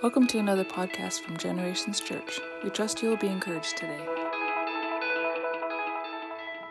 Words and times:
Welcome 0.00 0.28
to 0.28 0.38
another 0.38 0.64
podcast 0.64 1.22
from 1.22 1.36
Generations 1.36 1.98
Church. 1.98 2.38
We 2.62 2.70
trust 2.70 3.02
you 3.02 3.08
will 3.08 3.16
be 3.16 3.26
encouraged 3.26 3.76
today. 3.76 3.98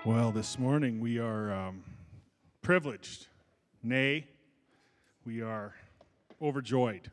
Well, 0.05 0.31
this 0.31 0.57
morning 0.57 1.01
we 1.01 1.19
are 1.19 1.51
um, 1.51 1.83
privileged, 2.61 3.27
nay, 3.83 4.27
we 5.25 5.41
are 5.41 5.75
overjoyed. 6.41 7.11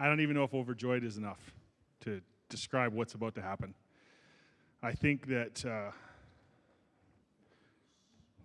I 0.00 0.06
don't 0.08 0.18
even 0.18 0.34
know 0.34 0.42
if 0.42 0.52
overjoyed 0.52 1.04
is 1.04 1.16
enough 1.16 1.54
to 2.00 2.20
describe 2.48 2.92
what's 2.92 3.14
about 3.14 3.36
to 3.36 3.40
happen. 3.40 3.72
I 4.82 4.90
think 4.90 5.28
that 5.28 5.64
uh, 5.64 5.92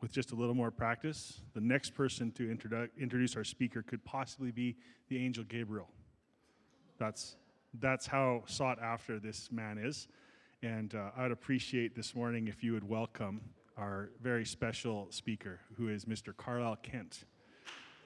with 0.02 0.12
just 0.12 0.34
a 0.34 0.36
little 0.36 0.54
more 0.54 0.70
practice, 0.70 1.42
the 1.56 1.62
next 1.62 1.96
person 1.96 2.32
to 2.34 2.44
introdu- 2.44 2.90
introduce 2.96 3.36
our 3.36 3.44
speaker 3.44 3.82
could 3.82 4.06
possibly 4.06 4.52
be 4.52 4.76
the 5.08 5.18
angel 5.18 5.44
Gabriel. 5.46 5.90
That's, 7.00 7.38
that's 7.80 8.06
how 8.06 8.44
sought 8.46 8.80
after 8.82 9.20
this 9.20 9.50
man 9.52 9.78
is. 9.78 10.08
And 10.62 10.94
uh, 10.94 11.12
I 11.16 11.24
would 11.24 11.32
appreciate 11.32 11.96
this 11.96 12.14
morning 12.14 12.50
if 12.50 12.62
you 12.62 12.74
would 12.74 12.88
welcome 12.88 13.40
our 13.78 14.10
very 14.22 14.46
special 14.46 15.08
speaker, 15.10 15.62
who 15.78 15.88
is 15.88 16.04
Mr. 16.04 16.36
Carlisle 16.36 16.80
Kent, 16.84 17.24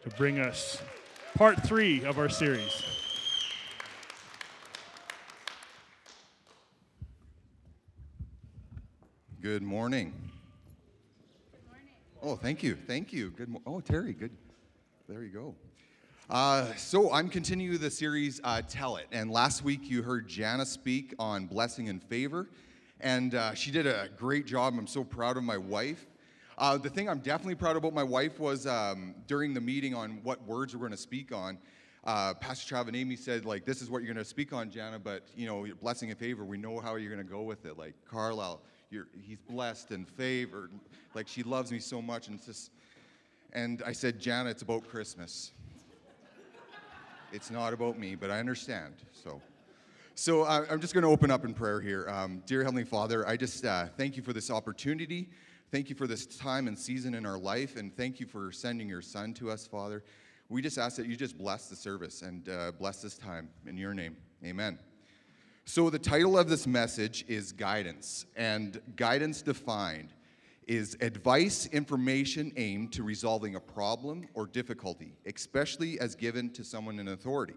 to 0.03 0.09
bring 0.11 0.39
us 0.39 0.79
part 1.35 1.63
three 1.63 2.03
of 2.03 2.20
our 2.20 2.29
series. 2.29 2.84
Good 9.41 9.63
morning. 9.63 10.13
Good 11.51 11.67
morning. 11.67 11.87
Oh, 12.21 12.35
thank 12.35 12.62
you. 12.62 12.75
Thank 12.75 13.12
you. 13.12 13.31
Good. 13.31 13.49
Mo- 13.49 13.62
oh, 13.65 13.79
Terry. 13.81 14.13
Good. 14.13 14.31
There 15.09 15.23
you 15.23 15.31
go. 15.31 15.55
Uh, 16.30 16.73
so 16.76 17.12
I'm 17.12 17.27
continuing 17.27 17.77
the 17.80 17.91
series 17.91 18.40
uh, 18.45 18.62
Tell 18.70 18.95
It, 18.95 19.08
and 19.12 19.30
last 19.30 19.62
week 19.62 19.90
you 19.90 20.02
heard 20.02 20.26
Jana 20.26 20.66
speak 20.66 21.13
on 21.20 21.48
blessing 21.48 21.90
and 21.90 22.02
favor, 22.02 22.48
and 23.02 23.35
uh, 23.35 23.54
she 23.54 23.71
did 23.71 23.85
a 23.85 24.07
great 24.15 24.46
job. 24.46 24.74
I'm 24.77 24.88
so 24.88 25.04
proud 25.04 25.35
of 25.35 25.43
my 25.43 25.57
wife. 25.57 26.05
Uh, 26.57 26.77
the 26.77 26.90
thing 26.90 27.10
I'm 27.10 27.20
definitely 27.20 27.55
proud 27.55 27.76
about 27.76 27.93
my 27.93 28.04
wife 28.04 28.40
was 28.40 28.65
um, 28.65 29.15
during 29.27 29.54
the 29.54 29.60
meeting 29.60 29.93
on 29.93 30.21
what 30.24 30.41
words 30.48 30.74
we're 30.74 30.80
going 30.80 30.91
to 30.91 30.98
speak 30.98 31.34
on. 31.34 31.57
Uh, 32.05 32.34
Pastor 32.35 32.74
Trav 32.74 32.87
and 32.87 32.96
Amy 32.96 33.18
said, 33.18 33.43
like, 33.43 33.65
this 33.65 33.82
is 33.82 33.90
what 33.90 34.02
you're 34.02 34.13
going 34.13 34.24
to 34.24 34.30
speak 34.30 34.54
on, 34.54 34.71
Jana, 34.71 34.99
but 34.99 35.27
you 35.35 35.46
know, 35.46 35.65
your 35.65 35.76
blessing 35.76 36.10
and 36.10 36.18
favor, 36.18 36.46
we 36.46 36.58
know 36.58 36.80
how 36.80 36.96
you're 36.96 37.13
going 37.13 37.26
to 37.26 37.30
go 37.30 37.41
with 37.41 37.65
it. 37.65 37.77
Like 37.77 37.96
Carlisle, 38.10 38.62
he's 38.90 39.40
blessed 39.49 39.91
and 39.91 40.08
favored. 40.08 40.71
Like 41.15 41.27
she 41.27 41.43
loves 41.43 41.70
me 41.70 41.80
so 41.80 42.02
much, 42.02 42.30
and 42.30 42.41
just. 42.43 42.71
And 43.52 43.84
I 43.85 43.91
said, 43.91 44.20
Jana, 44.20 44.49
it's 44.49 44.63
about 44.63 44.87
Christmas. 44.87 45.52
It's 47.34 47.49
not 47.49 47.73
about 47.73 47.98
me, 47.98 48.15
but 48.15 48.29
I 48.29 48.39
understand. 48.39 48.93
So, 49.12 49.41
so 50.13 50.43
uh, 50.43 50.65
I'm 50.70 50.79
just 50.79 50.93
going 50.93 51.01
to 51.01 51.09
open 51.09 51.31
up 51.31 51.43
in 51.43 51.53
prayer 51.53 51.81
here. 51.81 52.07
Um, 52.07 52.43
dear 52.45 52.63
Heavenly 52.63 52.84
Father, 52.84 53.27
I 53.27 53.35
just 53.35 53.65
uh, 53.65 53.87
thank 53.98 54.15
you 54.15 54.21
for 54.21 54.34
this 54.34 54.51
opportunity. 54.51 55.29
Thank 55.71 55.90
you 55.90 55.95
for 55.95 56.05
this 56.05 56.27
time 56.27 56.67
and 56.67 56.77
season 56.77 57.15
in 57.15 57.25
our 57.25 57.40
life, 57.40 57.75
and 57.75 57.95
thank 57.98 58.20
you 58.20 58.27
for 58.27 58.51
sending 58.51 58.87
your 58.87 59.01
Son 59.01 59.34
to 59.35 59.49
us, 59.49 59.65
Father. 59.65 60.03
We 60.49 60.62
just 60.62 60.77
ask 60.77 60.95
that 60.98 61.07
you 61.07 61.15
just 61.15 61.35
bless 61.35 61.67
the 61.67 61.75
service 61.75 62.21
and 62.21 62.48
uh, 62.48 62.73
bless 62.77 63.01
this 63.01 63.17
time 63.17 63.49
in 63.65 63.77
your 63.77 63.95
name. 63.95 64.16
Amen. 64.45 64.78
So, 65.66 65.90
the 65.90 65.97
title 65.97 66.38
of 66.38 66.47
this 66.47 66.68
message 66.68 67.25
is 67.28 67.51
Guidance, 67.51 68.28
and 68.35 68.79
guidance 68.95 69.41
defined 69.41 70.09
is 70.67 70.97
advice, 71.01 71.67
information 71.67 72.51
aimed 72.57 72.94
to 72.94 73.03
resolving 73.03 73.56
a 73.56 73.59
problem 73.59 74.28
or 74.33 74.47
difficulty, 74.47 75.13
especially 75.25 76.00
as 76.00 76.16
given 76.16 76.50
to 76.51 76.63
someone 76.63 77.00
in 77.00 77.09
authority. 77.09 77.56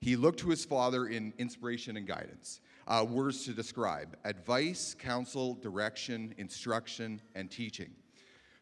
He 0.00 0.16
looked 0.16 0.40
to 0.40 0.50
his 0.50 0.64
father 0.64 1.06
in 1.06 1.32
inspiration 1.38 1.96
and 1.96 2.06
guidance. 2.06 2.60
Uh, 2.86 3.06
words 3.08 3.44
to 3.46 3.52
describe 3.52 4.16
advice, 4.24 4.94
counsel, 4.98 5.54
direction, 5.54 6.34
instruction, 6.36 7.20
and 7.34 7.50
teaching. 7.50 7.90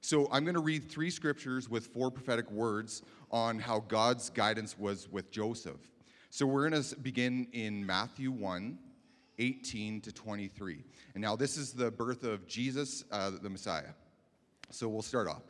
So, 0.01 0.29
I'm 0.33 0.45
going 0.45 0.55
to 0.55 0.61
read 0.61 0.91
three 0.91 1.11
scriptures 1.11 1.69
with 1.69 1.89
four 1.89 2.11
prophetic 2.11 2.51
words 2.51 3.03
on 3.31 3.59
how 3.59 3.81
God's 3.81 4.31
guidance 4.31 4.79
was 4.79 5.09
with 5.11 5.31
Joseph. 5.31 5.79
So 6.35 6.47
we're 6.47 6.67
going 6.67 6.83
to 6.83 6.97
begin 6.97 7.47
in 7.53 7.85
Matthew 7.85 8.31
1, 8.31 8.79
18 9.39 10.01
to 10.03 10.13
23. 10.13 10.85
And 11.15 11.23
now 11.23 11.37
this 11.37 11.57
is 11.57 11.73
the 11.73 11.91
birth 11.91 12.25
of 12.25 12.47
Jesus, 12.47 13.05
uh, 13.11 13.31
the 13.43 13.51
Messiah. 13.51 13.93
So 14.71 14.89
we'll 14.89 15.03
start 15.03 15.29
off. 15.29 15.43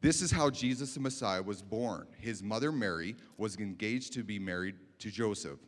This 0.00 0.20
is 0.20 0.30
how 0.30 0.50
Jesus 0.50 0.94
the 0.94 1.00
Messiah 1.00 1.42
was 1.42 1.62
born. 1.62 2.06
His 2.18 2.42
mother 2.42 2.72
Mary 2.72 3.14
was 3.38 3.56
engaged 3.56 4.12
to 4.14 4.24
be 4.24 4.38
married 4.38 4.74
to 4.98 5.10
Joseph. 5.10 5.58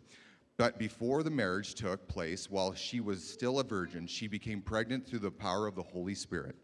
But 0.56 0.78
before 0.78 1.22
the 1.22 1.31
marriage 1.31 1.75
took 1.75 2.06
place, 2.09 2.50
while 2.50 2.75
she 2.75 3.00
was 3.00 3.28
still 3.28 3.59
a 3.59 3.64
virgin, 3.64 4.06
she 4.06 4.28
became 4.28 4.60
pregnant 4.60 5.06
through 5.06 5.20
the 5.20 5.31
power 5.31 5.66
of 5.66 5.75
the 5.75 5.82
Holy 5.82 6.14
Spirit. 6.14 6.56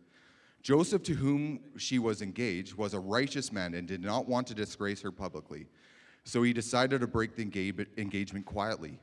Joseph, 0.63 1.03
to 1.05 1.15
whom 1.15 1.61
she 1.77 1.99
was 1.99 2.23
engaged, 2.23 2.75
was 2.75 2.95
a 2.95 3.01
righteous 3.01 3.51
man 3.53 3.75
and 3.75 3.89
did 3.89 4.03
not 4.03 4.29
want 4.29 4.47
to 4.49 4.55
disgrace 4.55 5.01
her 5.03 5.11
publicly. 5.11 5.67
So 6.25 6.43
he 6.43 6.53
decided 6.53 7.01
to 7.01 7.07
break 7.07 7.35
the 7.35 7.43
engagement 7.97 8.47
quietly. 8.47 8.99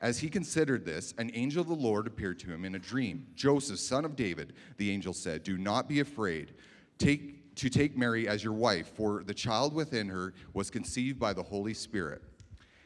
As 0.00 0.18
he 0.18 0.30
considered 0.30 0.84
this, 0.84 1.12
an 1.18 1.30
angel 1.34 1.60
of 1.60 1.68
the 1.68 1.74
Lord 1.74 2.06
appeared 2.06 2.38
to 2.40 2.50
him 2.50 2.64
in 2.64 2.74
a 2.74 2.78
dream. 2.78 3.26
Joseph, 3.34 3.78
son 3.78 4.04
of 4.04 4.16
David, 4.16 4.54
the 4.78 4.90
angel 4.90 5.12
said, 5.12 5.42
Do 5.42 5.58
not 5.58 5.88
be 5.88 6.00
afraid 6.00 6.54
take, 7.00 7.54
to 7.56 7.68
take 7.68 7.98
Mary 7.98 8.28
as 8.28 8.44
your 8.44 8.52
wife, 8.52 8.92
for 8.94 9.24
the 9.24 9.34
child 9.34 9.74
within 9.74 10.08
her 10.08 10.32
was 10.54 10.70
conceived 10.70 11.18
by 11.18 11.32
the 11.32 11.42
Holy 11.42 11.74
Spirit. 11.74 12.22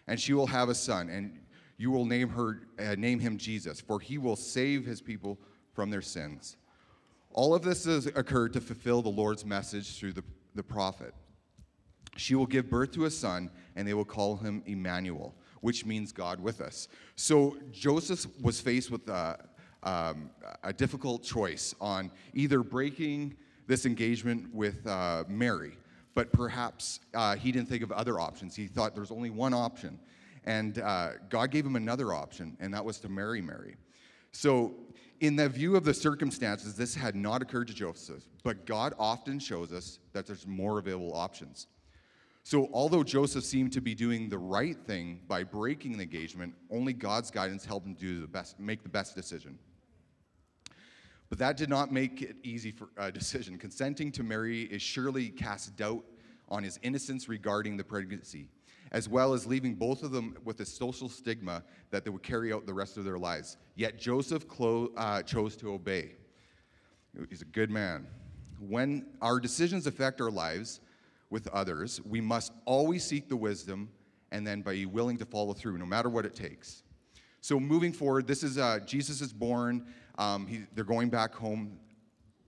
And 0.06 0.18
she 0.18 0.32
will 0.32 0.46
have 0.46 0.68
a 0.68 0.74
son, 0.74 1.08
and 1.08 1.38
you 1.76 1.90
will 1.90 2.04
name, 2.04 2.28
her, 2.30 2.62
uh, 2.78 2.94
name 2.96 3.18
him 3.18 3.36
Jesus, 3.36 3.80
for 3.80 4.00
he 4.00 4.18
will 4.18 4.36
save 4.36 4.84
his 4.86 5.00
people 5.00 5.38
from 5.72 5.90
their 5.90 6.02
sins. 6.02 6.56
All 7.32 7.54
of 7.54 7.62
this 7.62 7.84
has 7.84 8.06
occurred 8.06 8.52
to 8.52 8.60
fulfill 8.60 9.02
the 9.02 9.08
Lord's 9.08 9.44
message 9.44 9.98
through 9.98 10.12
the, 10.12 10.24
the 10.54 10.62
prophet. 10.62 11.14
She 12.16 12.36
will 12.36 12.46
give 12.46 12.70
birth 12.70 12.92
to 12.92 13.06
a 13.06 13.10
son, 13.10 13.50
and 13.74 13.86
they 13.86 13.94
will 13.94 14.04
call 14.04 14.36
him 14.36 14.62
Emmanuel, 14.66 15.34
which 15.64 15.86
means 15.86 16.12
God 16.12 16.40
with 16.40 16.60
us. 16.60 16.88
So 17.16 17.56
Joseph 17.72 18.26
was 18.42 18.60
faced 18.60 18.90
with 18.90 19.08
a, 19.08 19.38
um, 19.82 20.28
a 20.62 20.74
difficult 20.74 21.22
choice 21.22 21.74
on 21.80 22.10
either 22.34 22.62
breaking 22.62 23.34
this 23.66 23.86
engagement 23.86 24.54
with 24.54 24.86
uh, 24.86 25.24
Mary, 25.26 25.72
but 26.14 26.30
perhaps 26.32 27.00
uh, 27.14 27.34
he 27.36 27.50
didn't 27.50 27.70
think 27.70 27.82
of 27.82 27.90
other 27.92 28.20
options. 28.20 28.54
He 28.54 28.66
thought 28.66 28.94
there's 28.94 29.10
only 29.10 29.30
one 29.30 29.54
option. 29.54 29.98
And 30.44 30.80
uh, 30.80 31.12
God 31.30 31.50
gave 31.50 31.64
him 31.64 31.76
another 31.76 32.12
option, 32.12 32.58
and 32.60 32.74
that 32.74 32.84
was 32.84 32.98
to 32.98 33.08
marry 33.08 33.40
Mary. 33.40 33.76
So, 34.32 34.74
in 35.20 35.34
the 35.34 35.48
view 35.48 35.76
of 35.76 35.84
the 35.84 35.94
circumstances, 35.94 36.74
this 36.74 36.94
had 36.94 37.16
not 37.16 37.40
occurred 37.40 37.68
to 37.68 37.74
Joseph, 37.74 38.22
but 38.42 38.66
God 38.66 38.92
often 38.98 39.38
shows 39.38 39.72
us 39.72 39.98
that 40.12 40.26
there's 40.26 40.46
more 40.46 40.78
available 40.78 41.14
options. 41.14 41.68
So, 42.46 42.68
although 42.74 43.02
Joseph 43.02 43.42
seemed 43.42 43.72
to 43.72 43.80
be 43.80 43.94
doing 43.94 44.28
the 44.28 44.36
right 44.36 44.76
thing 44.86 45.20
by 45.26 45.44
breaking 45.44 45.96
the 45.96 46.02
engagement, 46.02 46.54
only 46.70 46.92
God's 46.92 47.30
guidance 47.30 47.64
helped 47.64 47.86
him 47.86 47.94
do 47.94 48.20
the 48.20 48.26
best, 48.26 48.60
make 48.60 48.82
the 48.82 48.88
best 48.90 49.16
decision. 49.16 49.58
But 51.30 51.38
that 51.38 51.56
did 51.56 51.70
not 51.70 51.90
make 51.90 52.20
it 52.20 52.36
easy 52.42 52.70
for 52.70 52.88
a 52.98 53.10
decision. 53.20 53.56
Consenting 53.56 54.12
to 54.12 54.22
marry 54.22 54.64
is 54.64 54.82
surely 54.82 55.30
cast 55.30 55.74
doubt 55.76 56.04
on 56.50 56.62
his 56.62 56.78
innocence 56.82 57.30
regarding 57.30 57.78
the 57.78 57.84
pregnancy, 57.84 58.50
as 58.92 59.08
well 59.08 59.32
as 59.32 59.46
leaving 59.46 59.74
both 59.74 60.02
of 60.02 60.10
them 60.12 60.36
with 60.44 60.60
a 60.60 60.66
social 60.66 61.08
stigma 61.08 61.64
that 61.90 62.04
they 62.04 62.10
would 62.10 62.22
carry 62.22 62.52
out 62.52 62.66
the 62.66 62.74
rest 62.74 62.98
of 62.98 63.04
their 63.04 63.18
lives. 63.18 63.56
Yet 63.74 63.98
Joseph 63.98 64.46
clo- 64.46 64.92
uh, 64.98 65.22
chose 65.22 65.56
to 65.56 65.72
obey. 65.72 66.16
He's 67.30 67.40
a 67.40 67.46
good 67.46 67.70
man. 67.70 68.06
When 68.60 69.06
our 69.22 69.40
decisions 69.40 69.86
affect 69.86 70.20
our 70.20 70.30
lives, 70.30 70.80
with 71.30 71.48
others, 71.48 72.00
we 72.04 72.20
must 72.20 72.52
always 72.64 73.04
seek 73.04 73.28
the 73.28 73.36
wisdom 73.36 73.90
and 74.32 74.46
then 74.46 74.62
be 74.62 74.86
willing 74.86 75.16
to 75.18 75.24
follow 75.24 75.52
through, 75.52 75.78
no 75.78 75.86
matter 75.86 76.08
what 76.08 76.26
it 76.26 76.34
takes. 76.34 76.82
So, 77.40 77.60
moving 77.60 77.92
forward, 77.92 78.26
this 78.26 78.42
is 78.42 78.58
uh, 78.58 78.80
Jesus 78.86 79.20
is 79.20 79.32
born. 79.32 79.86
Um, 80.16 80.46
he, 80.46 80.62
they're 80.74 80.82
going 80.82 81.10
back 81.10 81.34
home, 81.34 81.78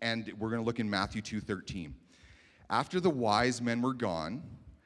and 0.00 0.32
we're 0.38 0.48
going 0.48 0.62
to 0.62 0.66
look 0.66 0.80
in 0.80 0.88
Matthew 0.88 1.20
2:13. 1.20 1.92
After 2.70 2.98
the 2.98 3.10
wise 3.10 3.60
men 3.60 3.82
were 3.82 3.94
gone, 3.94 4.42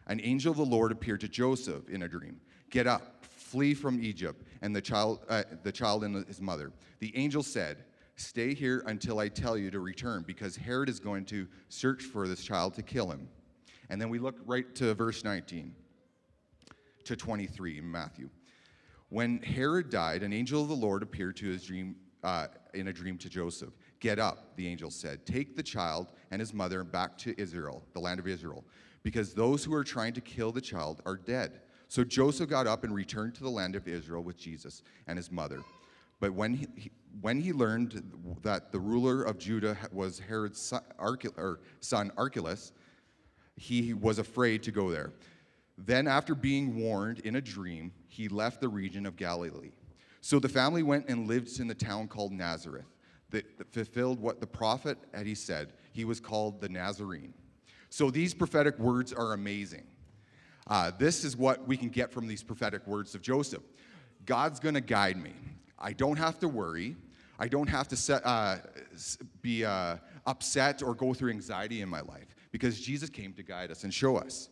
an 0.09 0.21
angel 0.23 0.51
of 0.51 0.59
the 0.59 0.65
Lord 0.65 0.93
appeared 0.93 1.21
to 1.21 1.29
Joseph 1.29 1.89
in 1.89 2.03
a 2.03 2.09
dream. 2.09 2.41
Get 2.71 2.87
up, 2.87 3.25
flee 3.25 3.73
from 3.73 4.03
Egypt, 4.03 4.45
and 4.63 4.75
the 4.75 4.83
child, 4.83 5.21
uh, 5.29 5.45
the 5.63 5.73
child 5.73 6.05
and 6.05 6.27
his 6.27 6.41
mother. 6.41 6.73
The 6.99 7.17
angel 7.17 7.43
said, 7.43 7.85
"Stay 8.17 8.53
here 8.53 8.83
until 8.87 9.21
I 9.21 9.29
tell 9.29 9.57
you 9.57 9.71
to 9.71 9.81
return, 9.81 10.25
because 10.27 10.57
Herod 10.57 10.89
is 10.89 11.01
going 11.01 11.25
to 11.27 11.47
search 11.69 12.03
for 12.03 12.29
this 12.29 12.43
child 12.43 12.75
to 12.75 12.83
kill 12.83 13.11
him." 13.11 13.29
And 13.91 14.01
then 14.01 14.09
we 14.09 14.19
look 14.19 14.37
right 14.47 14.73
to 14.77 14.95
verse 14.95 15.25
19 15.25 15.75
to 17.05 17.17
23 17.17 17.79
in 17.79 17.91
Matthew. 17.91 18.31
When 19.09 19.39
Herod 19.43 19.91
died, 19.91 20.23
an 20.23 20.33
angel 20.33 20.63
of 20.63 20.69
the 20.69 20.77
Lord 20.77 21.03
appeared 21.03 21.37
to 21.39 21.47
his 21.47 21.65
dream 21.65 21.97
uh, 22.23 22.47
in 22.75 22.89
a 22.89 22.93
dream 22.93 23.19
to 23.19 23.29
Joseph. 23.29 23.71
Get 23.99 24.19
up, 24.19 24.57
the 24.57 24.67
angel 24.69 24.91
said. 24.91 25.27
Take 25.27 25.57
the 25.57 25.63
child 25.63 26.13
and 26.31 26.41
his 26.41 26.55
mother 26.55 26.85
back 26.85 27.19
to 27.19 27.39
Israel, 27.41 27.83
the 27.93 28.01
land 28.01 28.21
of 28.21 28.29
Israel, 28.29 28.65
because 29.03 29.35
those 29.35 29.65
who 29.65 29.75
are 29.75 29.85
trying 29.85 30.13
to 30.15 30.21
kill 30.21 30.53
the 30.53 30.61
child 30.61 31.03
are 31.05 31.17
dead. 31.17 31.61
So 31.89 32.05
Joseph 32.05 32.49
got 32.49 32.69
up 32.69 32.85
and 32.85 32.95
returned 32.95 33.35
to 33.35 33.43
the 33.43 33.51
land 33.51 33.75
of 33.75 33.89
Israel 33.89 34.23
with 34.23 34.39
Jesus 34.39 34.83
and 35.09 35.19
his 35.19 35.33
mother. 35.33 35.61
But 36.21 36.33
when 36.33 36.55
he, 36.55 36.67
he- 36.77 36.91
when 37.21 37.41
he 37.41 37.53
learned 37.53 38.05
that 38.43 38.71
the 38.71 38.79
ruler 38.79 39.25
of 39.25 39.37
Judah 39.37 39.77
was 39.91 40.21
Herod's 40.21 40.73
son 41.81 42.13
Archelaus, 42.17 42.73
he 43.61 43.93
was 43.93 44.19
afraid 44.19 44.63
to 44.63 44.71
go 44.71 44.91
there. 44.91 45.13
Then, 45.77 46.09
after 46.09 46.35
being 46.35 46.77
warned 46.77 47.19
in 47.21 47.37
a 47.37 47.43
dream, 47.43 47.93
he 48.09 48.27
left 48.27 48.63
the 48.63 48.69
region 48.69 49.05
of 49.05 49.17
Galilee. 49.17 49.73
So 50.23 50.39
the 50.39 50.49
family 50.49 50.83
went 50.83 51.11
and 51.11 51.29
lived 51.29 51.61
in 51.61 51.69
the 51.69 51.75
town 51.75 52.09
called 52.09 52.33
Nazareth, 52.33 52.87
that 53.29 53.45
fulfilled 53.71 54.19
what 54.19 54.41
the 54.41 54.47
prophet 54.47 54.97
had 55.13 55.27
he 55.27 55.35
said. 55.35 55.75
He 55.93 56.07
was 56.07 56.21
called 56.21 56.63
the 56.63 56.71
Nazarene. 56.71 57.35
So 57.91 58.11
these 58.11 58.33
prophetic 58.33 58.79
words 58.79 59.13
are 59.13 59.35
amazing. 59.35 59.87
Uh, 60.67 60.93
this 60.99 61.23
is 61.23 61.37
what 61.37 61.67
we 61.69 61.77
can 61.77 61.91
get 61.91 62.11
from 62.11 62.27
these 62.27 62.43
prophetic 62.43 62.87
words 62.87 63.15
of 63.15 63.21
Joseph 63.21 63.63
God's 64.25 64.59
going 64.59 64.75
to 64.75 64.81
guide 64.81 65.23
me. 65.23 65.35
I 65.79 65.93
don't 65.93 66.17
have 66.17 66.39
to 66.39 66.49
worry. 66.49 66.97
I 67.39 67.49
don't 67.49 67.69
have 67.69 67.89
to 67.89 67.97
set, 67.97 68.25
uh, 68.25 68.57
be 69.43 69.67
uh, 69.67 69.97
upset 70.27 70.83
or 70.83 70.95
go 70.95 71.13
through 71.13 71.31
anxiety 71.31 71.83
in 71.83 71.89
my 71.91 72.01
life 72.01 72.35
because 72.51 72.81
Jesus 72.81 73.11
came 73.11 73.33
to 73.35 73.43
guide 73.43 73.71
us 73.71 73.85
and 73.85 73.93
show 73.93 74.17
us. 74.17 74.49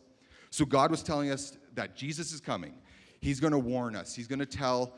So 0.49 0.65
God 0.65 0.91
was 0.91 1.03
telling 1.03 1.31
us 1.31 1.57
that 1.75 1.95
Jesus 1.95 2.31
is 2.31 2.41
coming. 2.41 2.73
He's 3.21 3.39
going 3.39 3.53
to 3.53 3.59
warn 3.59 3.95
us. 3.95 4.15
He's 4.15 4.27
going 4.27 4.39
to 4.39 4.45
tell 4.45 4.93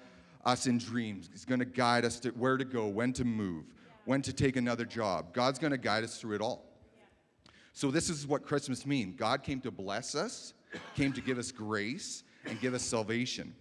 us 0.45 0.67
in 0.67 0.77
dreams. 0.77 1.29
He's 1.31 1.45
going 1.45 1.59
to 1.59 1.65
guide 1.65 2.05
us 2.05 2.19
to 2.21 2.29
where 2.29 2.57
to 2.57 2.65
go, 2.65 2.87
when 2.87 3.13
to 3.13 3.25
move, 3.25 3.65
when 4.05 4.21
to 4.21 4.33
take 4.33 4.55
another 4.55 4.85
job. 4.85 5.33
God's 5.33 5.59
going 5.59 5.71
to 5.71 5.77
guide 5.77 6.03
us 6.03 6.19
through 6.19 6.35
it 6.35 6.41
all. 6.41 6.65
So 7.73 7.89
this 7.91 8.09
is 8.09 8.27
what 8.27 8.45
Christmas 8.45 8.85
means. 8.85 9.15
God 9.17 9.43
came 9.43 9.61
to 9.61 9.71
bless 9.71 10.15
us, 10.15 10.53
came 10.95 11.13
to 11.13 11.21
give 11.21 11.37
us 11.37 11.51
grace 11.51 12.23
and 12.45 12.59
give 12.59 12.73
us 12.73 12.81
salvation. 12.83 13.55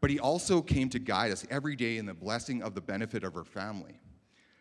But 0.00 0.10
he 0.10 0.18
also 0.18 0.62
came 0.62 0.88
to 0.90 0.98
guide 0.98 1.32
us 1.32 1.46
every 1.50 1.76
day 1.76 1.98
in 1.98 2.06
the 2.06 2.14
blessing 2.14 2.62
of 2.62 2.74
the 2.74 2.80
benefit 2.80 3.24
of 3.24 3.36
our 3.36 3.44
family. 3.44 4.00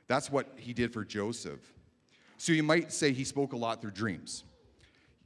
That's 0.07 0.31
what 0.31 0.53
he 0.57 0.73
did 0.73 0.93
for 0.93 1.03
Joseph. 1.03 1.73
So 2.37 2.53
you 2.53 2.63
might 2.63 2.91
say 2.91 3.11
he 3.11 3.23
spoke 3.23 3.53
a 3.53 3.57
lot 3.57 3.81
through 3.81 3.91
dreams. 3.91 4.43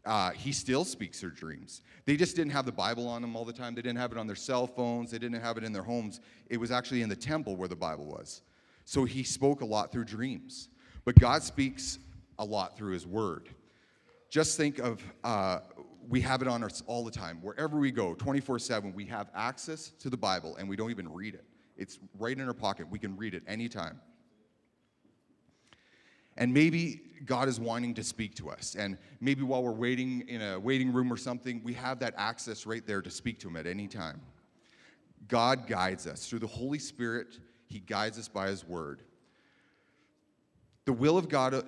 Uh, 0.06 0.32
he 0.32 0.52
still 0.52 0.84
speaks 0.84 1.20
through 1.20 1.36
dreams. 1.36 1.84
They 2.06 2.18
just 2.18 2.36
didn't 2.36 2.54
have 2.54 2.66
the 2.66 2.72
Bible 2.72 3.08
on 3.08 3.22
them 3.22 3.36
all 3.36 3.46
the 3.46 3.54
time. 3.54 3.76
They 3.76 3.84
didn't 3.84 4.00
have 4.00 4.12
it 4.12 4.18
on 4.18 4.26
their 4.26 4.36
cell 4.36 4.66
phones. 4.66 5.12
They 5.12 5.20
didn't 5.20 5.42
have 5.42 5.58
it 5.58 5.64
in 5.64 5.72
their 5.72 5.84
homes. 5.84 6.22
It 6.50 6.58
was 6.58 6.72
actually 6.72 7.04
in 7.04 7.10
the 7.10 7.16
temple 7.16 7.56
where 7.56 7.68
the 7.68 7.76
Bible 7.76 8.06
was. 8.06 8.42
So 8.86 9.04
he 9.04 9.24
spoke 9.24 9.62
a 9.62 9.66
lot 9.66 9.92
through 9.92 10.06
dreams. 10.06 10.70
But 11.06 11.20
God 11.20 11.44
speaks 11.44 12.00
a 12.40 12.46
lot 12.46 12.76
through 12.76 12.94
his 12.94 13.06
word. 13.06 13.50
Just 14.30 14.58
think 14.58 14.80
of, 14.80 15.04
uh, 15.24 15.60
we 16.10 16.22
have 16.22 16.42
it 16.42 16.48
on 16.48 16.64
us 16.64 16.82
all 16.88 17.04
the 17.04 17.12
time. 17.12 17.40
Wherever 17.42 17.78
we 17.78 17.92
go, 17.92 18.16
24 18.16 18.58
7, 18.58 18.94
we 18.94 19.06
have 19.06 19.30
access 19.36 19.90
to 20.00 20.10
the 20.10 20.18
Bible 20.18 20.56
and 20.56 20.68
we 20.68 20.76
don't 20.76 20.90
even 20.90 21.12
read 21.12 21.36
it. 21.36 21.46
It's 21.78 22.00
right 22.18 22.38
in 22.38 22.48
our 22.48 22.54
pocket. 22.54 22.88
We 22.90 22.98
can 22.98 23.16
read 23.18 23.34
it 23.34 23.44
anytime. 23.48 24.00
And 26.42 26.52
maybe 26.52 27.02
God 27.24 27.48
is 27.48 27.60
wanting 27.60 27.94
to 27.94 28.04
speak 28.04 28.34
to 28.38 28.50
us. 28.50 28.76
And 28.76 28.98
maybe 29.20 29.44
while 29.44 29.62
we're 29.62 29.72
waiting 29.72 30.28
in 30.28 30.42
a 30.42 30.60
waiting 30.60 30.92
room 30.92 31.14
or 31.14 31.16
something, 31.16 31.62
we 31.64 31.74
have 31.74 32.00
that 32.00 32.16
access 32.18 32.66
right 32.66 32.84
there 32.84 33.00
to 33.04 33.12
speak 33.12 33.40
to 33.42 33.48
Him 33.48 33.58
at 33.58 33.68
any 33.68 33.88
time. 33.88 34.20
God 35.28 35.68
guides 35.68 36.08
us 36.08 36.28
through 36.28 36.40
the 36.40 36.48
Holy 36.48 36.80
Spirit, 36.80 37.38
He 37.68 37.80
guides 37.80 38.18
us 38.18 38.28
by 38.28 38.48
His 38.48 38.66
Word. 38.66 39.04
The 40.86 40.94
will 40.94 41.16
of 41.16 41.30
God 41.30 41.54
uh, 41.54 41.62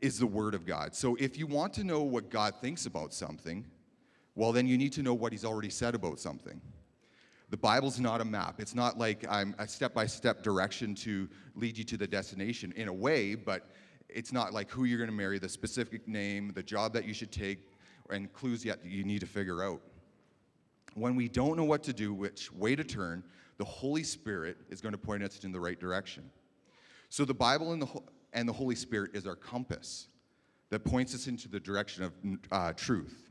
is 0.00 0.18
the 0.18 0.26
Word 0.26 0.56
of 0.56 0.66
God. 0.66 0.96
So 0.96 1.14
if 1.20 1.38
you 1.38 1.46
want 1.46 1.72
to 1.74 1.84
know 1.84 2.02
what 2.02 2.30
God 2.30 2.54
thinks 2.60 2.86
about 2.86 3.14
something, 3.14 3.64
well, 4.34 4.50
then 4.50 4.66
you 4.66 4.76
need 4.76 4.92
to 4.94 5.04
know 5.04 5.14
what 5.14 5.30
He's 5.30 5.44
already 5.44 5.70
said 5.70 5.94
about 5.94 6.18
something. 6.18 6.60
The 7.50 7.56
Bible's 7.56 8.00
not 8.00 8.20
a 8.20 8.24
map. 8.24 8.56
It's 8.58 8.74
not 8.74 8.98
like 8.98 9.24
I'm 9.30 9.54
a 9.60 9.68
step 9.68 9.94
by 9.94 10.06
step 10.06 10.42
direction 10.42 10.96
to 10.96 11.28
lead 11.54 11.78
you 11.78 11.84
to 11.84 11.96
the 11.96 12.08
destination 12.08 12.72
in 12.74 12.88
a 12.88 12.92
way, 12.92 13.36
but 13.36 13.68
it's 14.14 14.32
not 14.32 14.52
like 14.52 14.70
who 14.70 14.84
you're 14.84 14.98
going 14.98 15.10
to 15.10 15.16
marry, 15.16 15.38
the 15.38 15.48
specific 15.48 16.06
name, 16.06 16.52
the 16.54 16.62
job 16.62 16.92
that 16.94 17.04
you 17.04 17.14
should 17.14 17.32
take, 17.32 17.58
and 18.10 18.32
clues 18.32 18.64
yet 18.64 18.82
that 18.82 18.90
you 18.90 19.04
need 19.04 19.20
to 19.20 19.26
figure 19.26 19.62
out. 19.62 19.80
When 20.94 21.14
we 21.14 21.28
don't 21.28 21.56
know 21.56 21.64
what 21.64 21.82
to 21.84 21.92
do, 21.92 22.12
which 22.12 22.52
way 22.52 22.74
to 22.74 22.84
turn, 22.84 23.22
the 23.58 23.64
Holy 23.64 24.02
Spirit 24.02 24.56
is 24.68 24.80
going 24.80 24.92
to 24.92 24.98
point 24.98 25.22
us 25.22 25.44
in 25.44 25.52
the 25.52 25.60
right 25.60 25.78
direction. 25.78 26.30
So 27.08 27.24
the 27.24 27.34
Bible 27.34 27.72
and 27.72 27.82
the, 27.82 27.88
and 28.32 28.48
the 28.48 28.52
Holy 28.52 28.74
Spirit 28.74 29.12
is 29.14 29.26
our 29.26 29.36
compass 29.36 30.08
that 30.70 30.84
points 30.84 31.14
us 31.14 31.26
into 31.26 31.48
the 31.48 31.60
direction 31.60 32.04
of 32.04 32.12
uh, 32.50 32.72
truth. 32.72 33.28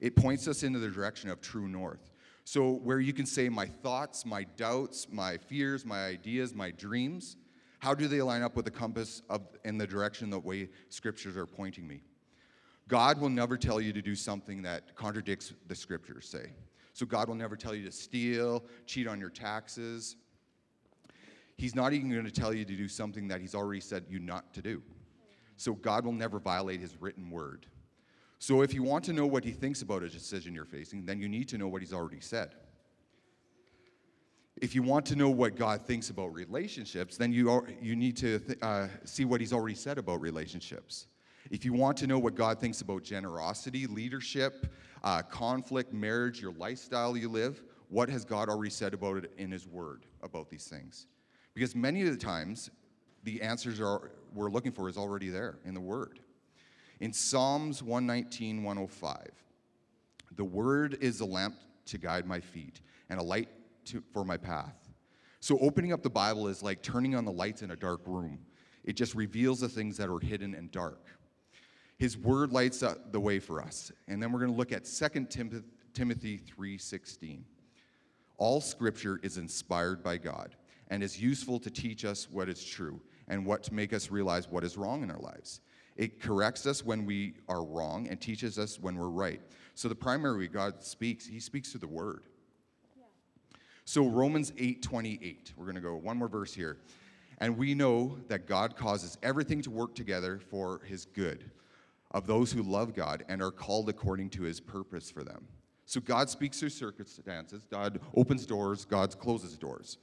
It 0.00 0.16
points 0.16 0.48
us 0.48 0.62
into 0.62 0.78
the 0.78 0.88
direction 0.88 1.30
of 1.30 1.40
true 1.40 1.68
north. 1.68 2.10
So 2.44 2.72
where 2.72 2.98
you 2.98 3.12
can 3.12 3.26
say 3.26 3.48
my 3.48 3.66
thoughts, 3.66 4.24
my 4.24 4.44
doubts, 4.56 5.06
my 5.10 5.36
fears, 5.36 5.84
my 5.84 6.06
ideas, 6.06 6.54
my 6.54 6.70
dreams, 6.70 7.36
how 7.78 7.94
do 7.94 8.08
they 8.08 8.22
line 8.22 8.42
up 8.42 8.56
with 8.56 8.64
the 8.64 8.70
compass 8.70 9.22
of 9.30 9.42
in 9.64 9.78
the 9.78 9.86
direction 9.86 10.30
the 10.30 10.38
way 10.38 10.68
scriptures 10.88 11.36
are 11.36 11.46
pointing 11.46 11.86
me? 11.86 12.02
God 12.88 13.20
will 13.20 13.28
never 13.28 13.56
tell 13.56 13.80
you 13.80 13.92
to 13.92 14.02
do 14.02 14.14
something 14.14 14.62
that 14.62 14.96
contradicts 14.96 15.52
the 15.66 15.74
scriptures 15.74 16.28
say. 16.28 16.52
So 16.92 17.06
God 17.06 17.28
will 17.28 17.36
never 17.36 17.54
tell 17.54 17.74
you 17.74 17.84
to 17.84 17.92
steal, 17.92 18.64
cheat 18.86 19.06
on 19.06 19.20
your 19.20 19.30
taxes, 19.30 20.16
He's 21.58 21.74
not 21.74 21.92
even 21.92 22.08
going 22.08 22.24
to 22.24 22.30
tell 22.30 22.54
you 22.54 22.64
to 22.64 22.76
do 22.76 22.86
something 22.86 23.26
that 23.28 23.40
he's 23.40 23.54
already 23.54 23.80
said 23.80 24.04
you 24.08 24.20
not 24.20 24.54
to 24.54 24.62
do. 24.62 24.80
So 25.56 25.74
God 25.74 26.04
will 26.04 26.12
never 26.12 26.38
violate 26.38 26.80
his 26.80 26.96
written 27.00 27.30
word. 27.30 27.66
So 28.38 28.62
if 28.62 28.72
you 28.72 28.84
want 28.84 29.04
to 29.06 29.12
know 29.12 29.26
what 29.26 29.42
he 29.42 29.50
thinks 29.50 29.82
about 29.82 30.04
a 30.04 30.08
decision 30.08 30.54
you're 30.54 30.64
facing, 30.64 31.04
then 31.04 31.20
you 31.20 31.28
need 31.28 31.48
to 31.48 31.58
know 31.58 31.66
what 31.66 31.82
he's 31.82 31.92
already 31.92 32.20
said. 32.20 32.54
If 34.60 34.74
you 34.74 34.82
want 34.82 35.06
to 35.06 35.16
know 35.16 35.30
what 35.30 35.54
God 35.54 35.82
thinks 35.86 36.10
about 36.10 36.34
relationships, 36.34 37.16
then 37.16 37.32
you, 37.32 37.50
are, 37.50 37.64
you 37.80 37.94
need 37.94 38.16
to 38.16 38.40
th- 38.40 38.58
uh, 38.60 38.88
see 39.04 39.24
what 39.24 39.40
he's 39.40 39.52
already 39.52 39.76
said 39.76 39.98
about 39.98 40.20
relationships. 40.20 41.06
If 41.50 41.64
you 41.64 41.72
want 41.72 41.96
to 41.98 42.08
know 42.08 42.18
what 42.18 42.34
God 42.34 42.58
thinks 42.60 42.80
about 42.80 43.04
generosity, 43.04 43.86
leadership, 43.86 44.66
uh, 45.04 45.22
conflict, 45.22 45.92
marriage, 45.92 46.40
your 46.40 46.52
lifestyle 46.52 47.16
you 47.16 47.28
live, 47.28 47.62
what 47.88 48.08
has 48.08 48.24
God 48.24 48.48
already 48.48 48.70
said 48.70 48.94
about 48.94 49.18
it 49.18 49.32
in 49.38 49.50
his 49.50 49.66
word 49.66 50.06
about 50.22 50.50
these 50.50 50.66
things? 50.66 51.06
Because 51.54 51.76
many 51.76 52.02
of 52.02 52.10
the 52.10 52.16
times, 52.16 52.68
the 53.22 53.40
answers 53.40 53.80
are, 53.80 54.10
we're 54.34 54.50
looking 54.50 54.72
for 54.72 54.88
is 54.88 54.96
already 54.96 55.28
there 55.28 55.58
in 55.64 55.74
the 55.74 55.80
word. 55.80 56.18
In 57.00 57.12
Psalms 57.12 57.80
119, 57.82 58.64
105, 58.64 59.30
the 60.34 60.44
word 60.44 60.98
is 61.00 61.20
a 61.20 61.24
lamp 61.24 61.54
to 61.86 61.96
guide 61.96 62.26
my 62.26 62.40
feet 62.40 62.80
and 63.08 63.20
a 63.20 63.22
light 63.22 63.48
to, 63.88 64.02
for 64.12 64.24
my 64.24 64.36
path. 64.36 64.88
So 65.40 65.58
opening 65.60 65.92
up 65.92 66.02
the 66.02 66.10
Bible 66.10 66.48
is 66.48 66.62
like 66.62 66.82
turning 66.82 67.14
on 67.14 67.24
the 67.24 67.32
lights 67.32 67.62
in 67.62 67.70
a 67.70 67.76
dark 67.76 68.00
room. 68.06 68.38
It 68.84 68.94
just 68.94 69.14
reveals 69.14 69.60
the 69.60 69.68
things 69.68 69.96
that 69.98 70.08
are 70.08 70.18
hidden 70.18 70.54
and 70.54 70.70
dark. 70.70 71.06
His 71.98 72.16
word 72.16 72.52
lights 72.52 72.82
up 72.82 73.12
the 73.12 73.20
way 73.20 73.38
for 73.38 73.60
us. 73.60 73.92
And 74.06 74.22
then 74.22 74.32
we're 74.32 74.40
going 74.40 74.52
to 74.52 74.56
look 74.56 74.72
at 74.72 74.84
2 74.84 75.26
Timothy, 75.26 75.66
Timothy 75.92 76.38
3:16. 76.38 77.42
All 78.36 78.60
scripture 78.60 79.18
is 79.22 79.36
inspired 79.36 80.02
by 80.02 80.16
God 80.16 80.54
and 80.88 81.02
is 81.02 81.20
useful 81.20 81.58
to 81.58 81.70
teach 81.70 82.04
us 82.04 82.30
what 82.30 82.48
is 82.48 82.64
true 82.64 83.00
and 83.26 83.44
what 83.44 83.64
to 83.64 83.74
make 83.74 83.92
us 83.92 84.10
realize 84.10 84.48
what 84.48 84.64
is 84.64 84.76
wrong 84.76 85.02
in 85.02 85.10
our 85.10 85.18
lives. 85.18 85.60
It 85.96 86.20
corrects 86.20 86.64
us 86.66 86.84
when 86.84 87.04
we 87.04 87.34
are 87.48 87.64
wrong 87.64 88.06
and 88.08 88.20
teaches 88.20 88.58
us 88.58 88.78
when 88.78 88.96
we're 88.96 89.08
right. 89.08 89.40
So 89.74 89.88
the 89.88 89.96
primary 89.96 90.46
God 90.46 90.82
speaks, 90.82 91.26
he 91.26 91.40
speaks 91.40 91.72
through 91.72 91.80
the 91.80 91.88
word. 91.88 92.22
So 93.88 94.06
Romans 94.06 94.50
8:28. 94.58 95.54
We're 95.56 95.64
going 95.64 95.74
to 95.74 95.80
go 95.80 95.96
one 95.96 96.18
more 96.18 96.28
verse 96.28 96.52
here. 96.52 96.76
And 97.38 97.56
we 97.56 97.74
know 97.74 98.18
that 98.28 98.46
God 98.46 98.76
causes 98.76 99.16
everything 99.22 99.62
to 99.62 99.70
work 99.70 99.94
together 99.94 100.38
for 100.50 100.82
his 100.84 101.06
good 101.06 101.50
of 102.10 102.26
those 102.26 102.52
who 102.52 102.62
love 102.62 102.94
God 102.94 103.24
and 103.30 103.40
are 103.40 103.50
called 103.50 103.88
according 103.88 104.28
to 104.30 104.42
his 104.42 104.60
purpose 104.60 105.10
for 105.10 105.24
them. 105.24 105.48
So 105.86 106.02
God 106.02 106.28
speaks 106.28 106.60
through 106.60 106.68
circumstances, 106.68 107.64
God 107.70 107.98
opens 108.14 108.44
doors, 108.44 108.84
God 108.84 109.18
closes 109.18 109.56
doors. 109.56 109.96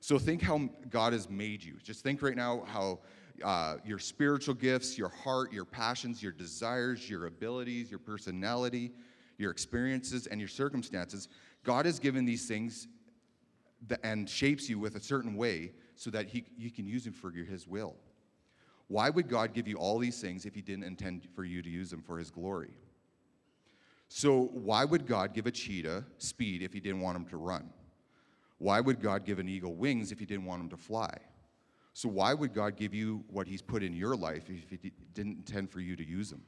So 0.00 0.18
think 0.18 0.42
how 0.42 0.68
God 0.90 1.14
has 1.14 1.30
made 1.30 1.64
you. 1.64 1.76
Just 1.82 2.02
think 2.02 2.20
right 2.20 2.36
now 2.36 2.64
how 2.66 2.98
uh, 3.42 3.78
your 3.86 3.98
spiritual 3.98 4.54
gifts, 4.54 4.98
your 4.98 5.08
heart, 5.08 5.50
your 5.50 5.64
passions, 5.64 6.22
your 6.22 6.32
desires, 6.32 7.08
your 7.08 7.24
abilities, 7.24 7.90
your 7.90 8.00
personality, 8.00 8.92
your 9.38 9.50
experiences, 9.50 10.26
and 10.26 10.38
your 10.38 10.48
circumstances, 10.48 11.28
God 11.64 11.86
has 11.86 11.98
given 11.98 12.26
these 12.26 12.46
things 12.46 12.86
th- 13.88 14.00
and 14.02 14.28
shapes 14.28 14.68
you 14.68 14.78
with 14.78 14.96
a 14.96 15.00
certain 15.00 15.36
way 15.36 15.72
so 15.94 16.10
that 16.10 16.26
he, 16.26 16.44
you 16.56 16.70
can 16.70 16.86
use 16.86 17.04
them 17.04 17.12
for 17.12 17.30
his 17.30 17.66
will. 17.66 17.96
Why 18.88 19.08
would 19.08 19.28
God 19.28 19.54
give 19.54 19.68
you 19.68 19.76
all 19.76 19.98
these 19.98 20.20
things 20.20 20.46
if 20.46 20.54
he 20.54 20.62
didn't 20.62 20.84
intend 20.84 21.28
for 21.34 21.44
you 21.44 21.62
to 21.62 21.70
use 21.70 21.90
them 21.90 22.02
for 22.02 22.18
his 22.18 22.30
glory? 22.30 22.70
So, 24.08 24.50
why 24.52 24.84
would 24.84 25.06
God 25.06 25.32
give 25.32 25.46
a 25.46 25.52
cheetah 25.52 26.04
speed 26.18 26.62
if 26.62 26.72
he 26.72 26.80
didn't 26.80 27.00
want 27.00 27.16
him 27.16 27.24
to 27.26 27.36
run? 27.36 27.70
Why 28.58 28.80
would 28.80 29.00
God 29.00 29.24
give 29.24 29.38
an 29.38 29.48
eagle 29.48 29.74
wings 29.74 30.10
if 30.10 30.18
he 30.18 30.26
didn't 30.26 30.44
want 30.44 30.60
him 30.60 30.68
to 30.70 30.76
fly? 30.76 31.16
So, 31.92 32.08
why 32.08 32.34
would 32.34 32.52
God 32.52 32.76
give 32.76 32.92
you 32.92 33.24
what 33.28 33.46
he's 33.46 33.62
put 33.62 33.84
in 33.84 33.94
your 33.94 34.16
life 34.16 34.50
if 34.50 34.82
he 34.82 34.90
didn't 35.14 35.36
intend 35.38 35.70
for 35.70 35.78
you 35.78 35.94
to 35.94 36.04
use 36.04 36.30
them? 36.30 36.42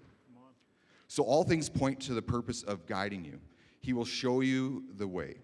So, 1.06 1.22
all 1.22 1.44
things 1.44 1.68
point 1.68 2.00
to 2.00 2.14
the 2.14 2.22
purpose 2.22 2.64
of 2.64 2.86
guiding 2.86 3.24
you. 3.24 3.38
He 3.80 3.92
will 3.92 4.04
show 4.04 4.40
you 4.40 4.84
the 4.96 5.06
way. 5.06 5.36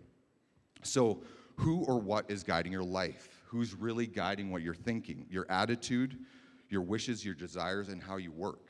So, 0.82 1.22
who 1.58 1.84
or 1.86 1.98
what 1.98 2.30
is 2.30 2.44
guiding 2.44 2.72
your 2.72 2.84
life? 2.84 3.42
Who's 3.46 3.74
really 3.74 4.06
guiding 4.06 4.52
what 4.52 4.62
you're 4.62 4.74
thinking, 4.74 5.26
your 5.28 5.44
attitude, 5.50 6.16
your 6.68 6.82
wishes, 6.82 7.24
your 7.24 7.34
desires, 7.34 7.88
and 7.88 8.00
how 8.00 8.16
you 8.16 8.30
work? 8.30 8.68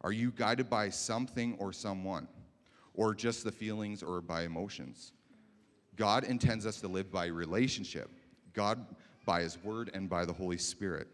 Are 0.00 0.10
you 0.10 0.32
guided 0.32 0.68
by 0.68 0.88
something 0.88 1.56
or 1.60 1.72
someone, 1.72 2.26
or 2.94 3.14
just 3.14 3.44
the 3.44 3.52
feelings 3.52 4.02
or 4.02 4.20
by 4.20 4.42
emotions? 4.42 5.12
God 5.94 6.24
intends 6.24 6.66
us 6.66 6.80
to 6.80 6.88
live 6.88 7.12
by 7.12 7.26
relationship, 7.26 8.10
God 8.54 8.84
by 9.24 9.42
His 9.42 9.62
Word 9.62 9.88
and 9.94 10.10
by 10.10 10.24
the 10.24 10.32
Holy 10.32 10.58
Spirit. 10.58 11.06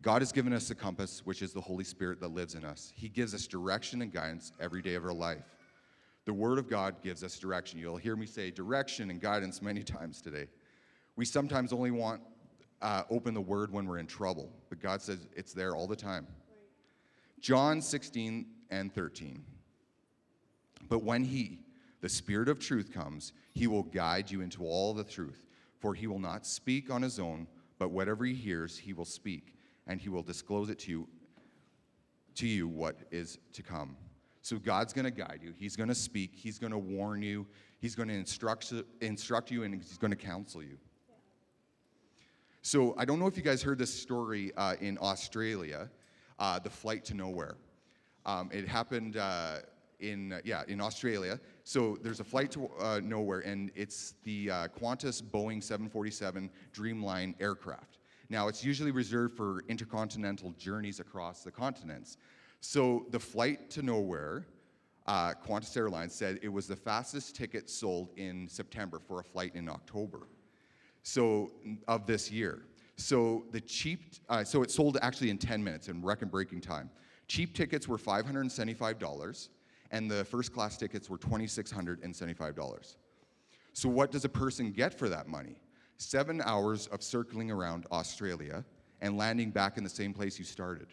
God 0.00 0.22
has 0.22 0.32
given 0.32 0.54
us 0.54 0.70
a 0.70 0.74
compass, 0.74 1.20
which 1.26 1.42
is 1.42 1.52
the 1.52 1.60
Holy 1.60 1.84
Spirit 1.84 2.18
that 2.20 2.28
lives 2.28 2.54
in 2.54 2.64
us. 2.64 2.94
He 2.96 3.10
gives 3.10 3.34
us 3.34 3.46
direction 3.46 4.00
and 4.00 4.10
guidance 4.10 4.52
every 4.58 4.80
day 4.80 4.94
of 4.94 5.04
our 5.04 5.12
life. 5.12 5.44
The 6.30 6.34
Word 6.34 6.60
of 6.60 6.70
God 6.70 7.02
gives 7.02 7.24
us 7.24 7.40
direction. 7.40 7.80
You'll 7.80 7.96
hear 7.96 8.14
me 8.14 8.24
say 8.24 8.52
direction 8.52 9.10
and 9.10 9.20
guidance 9.20 9.60
many 9.60 9.82
times 9.98 10.22
today. 10.22 10.46
We 11.16 11.24
sometimes 11.24 11.72
only 11.72 11.90
want 11.90 12.22
uh, 12.80 13.02
open 13.10 13.34
the 13.34 13.40
Word 13.40 13.72
when 13.72 13.84
we're 13.84 13.98
in 13.98 14.06
trouble, 14.06 14.48
but 14.68 14.78
God 14.78 15.02
says 15.02 15.26
it's 15.34 15.52
there 15.52 15.74
all 15.74 15.88
the 15.88 15.96
time. 15.96 16.28
John 17.40 17.82
16 17.82 18.46
and 18.70 18.94
13. 18.94 19.42
But 20.88 21.02
when 21.02 21.24
He, 21.24 21.58
the 22.00 22.08
Spirit 22.08 22.48
of 22.48 22.60
truth, 22.60 22.94
comes, 22.94 23.32
He 23.52 23.66
will 23.66 23.82
guide 23.82 24.30
you 24.30 24.40
into 24.40 24.62
all 24.62 24.94
the 24.94 25.02
truth, 25.02 25.48
for 25.80 25.94
He 25.94 26.06
will 26.06 26.20
not 26.20 26.46
speak 26.46 26.92
on 26.92 27.02
His 27.02 27.18
own, 27.18 27.48
but 27.80 27.90
whatever 27.90 28.24
He 28.24 28.34
hears, 28.34 28.78
He 28.78 28.92
will 28.92 29.04
speak 29.04 29.56
and 29.88 30.00
he 30.00 30.08
will 30.08 30.22
disclose 30.22 30.70
it 30.70 30.78
to 30.78 30.92
you 30.92 31.08
to 32.36 32.46
you 32.46 32.68
what 32.68 32.96
is 33.10 33.40
to 33.52 33.64
come. 33.64 33.96
So 34.42 34.58
God's 34.58 34.92
going 34.92 35.04
to 35.04 35.10
guide 35.10 35.40
you. 35.42 35.54
He's 35.58 35.76
going 35.76 35.88
to 35.88 35.94
speak. 35.94 36.32
He's 36.34 36.58
going 36.58 36.72
to 36.72 36.78
warn 36.78 37.22
you. 37.22 37.46
He's 37.78 37.94
going 37.94 38.08
to 38.08 38.14
instruct 38.14 38.72
instruct 39.00 39.50
you 39.50 39.64
and 39.64 39.74
he's 39.74 39.98
going 39.98 40.10
to 40.10 40.16
counsel 40.16 40.62
you. 40.62 40.78
So 42.62 42.94
I 42.98 43.04
don't 43.04 43.18
know 43.18 43.26
if 43.26 43.36
you 43.36 43.42
guys 43.42 43.62
heard 43.62 43.78
this 43.78 43.92
story 43.92 44.52
uh, 44.56 44.76
in 44.80 44.98
Australia, 45.00 45.90
uh, 46.38 46.58
the 46.58 46.70
flight 46.70 47.04
to 47.06 47.14
nowhere. 47.14 47.56
Um, 48.26 48.50
it 48.52 48.68
happened 48.68 49.16
uh, 49.16 49.58
in 50.00 50.38
yeah 50.44 50.62
in 50.68 50.80
Australia. 50.80 51.40
So 51.64 51.98
there's 52.02 52.20
a 52.20 52.24
flight 52.24 52.50
to 52.52 52.70
uh, 52.78 53.00
nowhere, 53.02 53.40
and 53.40 53.70
it's 53.74 54.14
the 54.24 54.50
uh, 54.50 54.68
Qantas 54.68 55.22
Boeing 55.22 55.62
747 55.62 56.50
Dreamline 56.74 57.34
aircraft. 57.40 57.98
Now, 58.28 58.46
it's 58.46 58.62
usually 58.62 58.92
reserved 58.92 59.36
for 59.36 59.64
intercontinental 59.68 60.52
journeys 60.52 61.00
across 61.00 61.42
the 61.42 61.50
continents. 61.50 62.16
So 62.60 63.06
the 63.10 63.18
flight 63.18 63.70
to 63.70 63.82
nowhere, 63.82 64.46
uh, 65.06 65.32
Qantas 65.46 65.76
Airlines 65.76 66.14
said 66.14 66.38
it 66.42 66.48
was 66.48 66.66
the 66.66 66.76
fastest 66.76 67.34
ticket 67.34 67.70
sold 67.70 68.10
in 68.16 68.48
September 68.48 68.98
for 68.98 69.20
a 69.20 69.24
flight 69.24 69.54
in 69.54 69.68
October. 69.68 70.28
So 71.02 71.52
of 71.88 72.06
this 72.06 72.30
year. 72.30 72.62
So 72.96 73.44
the 73.50 73.60
cheap, 73.60 74.14
uh, 74.28 74.44
so 74.44 74.62
it 74.62 74.70
sold 74.70 74.98
actually 75.00 75.30
in 75.30 75.38
10 75.38 75.64
minutes 75.64 75.88
in 75.88 76.02
record-breaking 76.02 76.60
time. 76.60 76.90
Cheap 77.28 77.54
tickets 77.54 77.88
were 77.88 77.96
$575, 77.96 79.48
and 79.90 80.10
the 80.10 80.24
first 80.26 80.52
class 80.52 80.76
tickets 80.76 81.08
were 81.08 81.16
$2,675. 81.16 82.96
So 83.72 83.88
what 83.88 84.10
does 84.10 84.26
a 84.26 84.28
person 84.28 84.70
get 84.70 84.92
for 84.92 85.08
that 85.08 85.28
money? 85.28 85.56
seven 86.00 86.40
hours 86.44 86.86
of 86.88 87.02
circling 87.02 87.50
around 87.50 87.86
Australia 87.92 88.64
and 89.02 89.18
landing 89.18 89.50
back 89.50 89.76
in 89.76 89.84
the 89.84 89.90
same 89.90 90.14
place 90.14 90.38
you 90.38 90.44
started. 90.44 90.88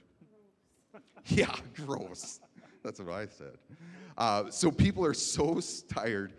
yeah, 1.27 1.53
gross. 1.75 2.39
That's 2.83 3.00
what 3.00 3.13
I 3.13 3.25
said. 3.25 3.57
Uh, 4.17 4.50
so 4.50 4.71
people 4.71 5.05
are 5.05 5.13
so 5.13 5.59
tired 5.88 6.33